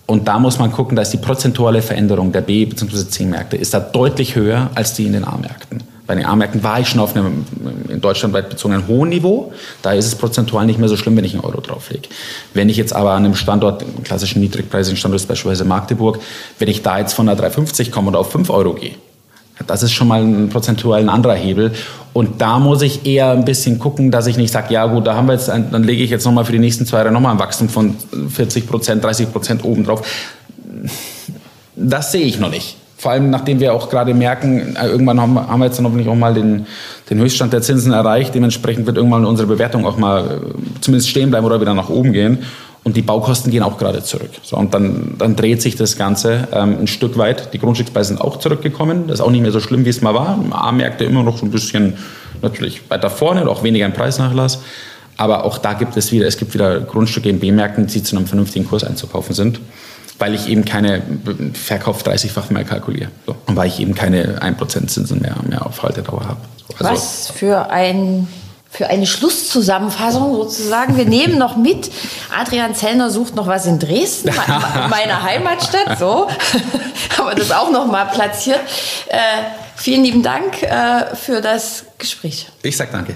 [0.08, 3.10] Und da muss man gucken, da ist die prozentuale Veränderung der B- bzw.
[3.10, 5.84] C-Märkte ist da deutlich höher als die in den A-Märkten.
[6.08, 7.46] Bei den A-Märkten war ich schon auf einem
[7.90, 9.52] in Deutschland weit bezogenen hohen Niveau.
[9.82, 12.08] Da ist es prozentual nicht mehr so schlimm, wenn ich einen Euro drauflege.
[12.54, 16.20] Wenn ich jetzt aber an einem Standort, einen klassischen niedrigpreisigen Standort beispielsweise Magdeburg,
[16.60, 18.94] wenn ich da jetzt von einer 3,50 komme und auf 5 Euro gehe,
[19.66, 21.72] das ist schon mal ein prozentual ein anderer Hebel.
[22.14, 25.16] Und da muss ich eher ein bisschen gucken, dass ich nicht sage, ja gut, da
[25.16, 27.34] haben wir jetzt, ein, dann lege ich jetzt nochmal für die nächsten zwei Jahre nochmal
[27.34, 27.96] ein Wachstum von
[28.30, 30.02] 40 Prozent, 30 Prozent obendrauf.
[31.76, 32.78] Das sehe ich noch nicht.
[32.98, 36.34] Vor allem, nachdem wir auch gerade merken, irgendwann haben, wir jetzt dann hoffentlich auch mal
[36.34, 36.66] den,
[37.12, 38.34] den Höchststand der Zinsen erreicht.
[38.34, 42.14] Dementsprechend wird irgendwann unsere Bewertung auch mal äh, zumindest stehen bleiben oder wieder nach oben
[42.14, 42.40] gehen.
[42.88, 44.30] Und die Baukosten gehen auch gerade zurück.
[44.44, 47.54] So, und dann, dann dreht sich das Ganze ähm, ein Stück weit.
[47.54, 49.08] Die Grundstückspreise sind auch zurückgekommen.
[49.08, 50.40] Das ist auch nicht mehr so schlimm, wie es mal war.
[50.52, 51.96] A-Märkte immer noch so ein bisschen
[52.42, 54.60] natürlich weiter vorne auch weniger ein Preisnachlass.
[55.18, 58.26] Aber auch da gibt es wieder, es gibt wieder Grundstücke in B-Märkten, die zu einem
[58.26, 59.60] vernünftigen Kurs einzukaufen sind,
[60.18, 61.02] weil ich eben keine
[61.56, 63.10] Verkauf 30-fach mehr kalkuliere.
[63.26, 63.36] So.
[63.48, 66.40] Und weil ich eben keine 1% Zinsen mehr, mehr auf Haltedauer habe.
[66.56, 68.30] So, also Was für ein
[68.70, 70.98] für eine Schlusszusammenfassung sozusagen.
[70.98, 71.90] Wir nehmen noch mit.
[72.38, 74.32] Adrian Zellner sucht noch was in Dresden,
[74.90, 75.98] meiner Heimatstadt.
[75.98, 76.28] So,
[77.18, 78.60] aber das auch noch mal platziert.
[79.08, 79.18] Äh,
[79.76, 82.48] vielen lieben Dank äh, für das Gespräch.
[82.64, 83.16] Ich sag danke.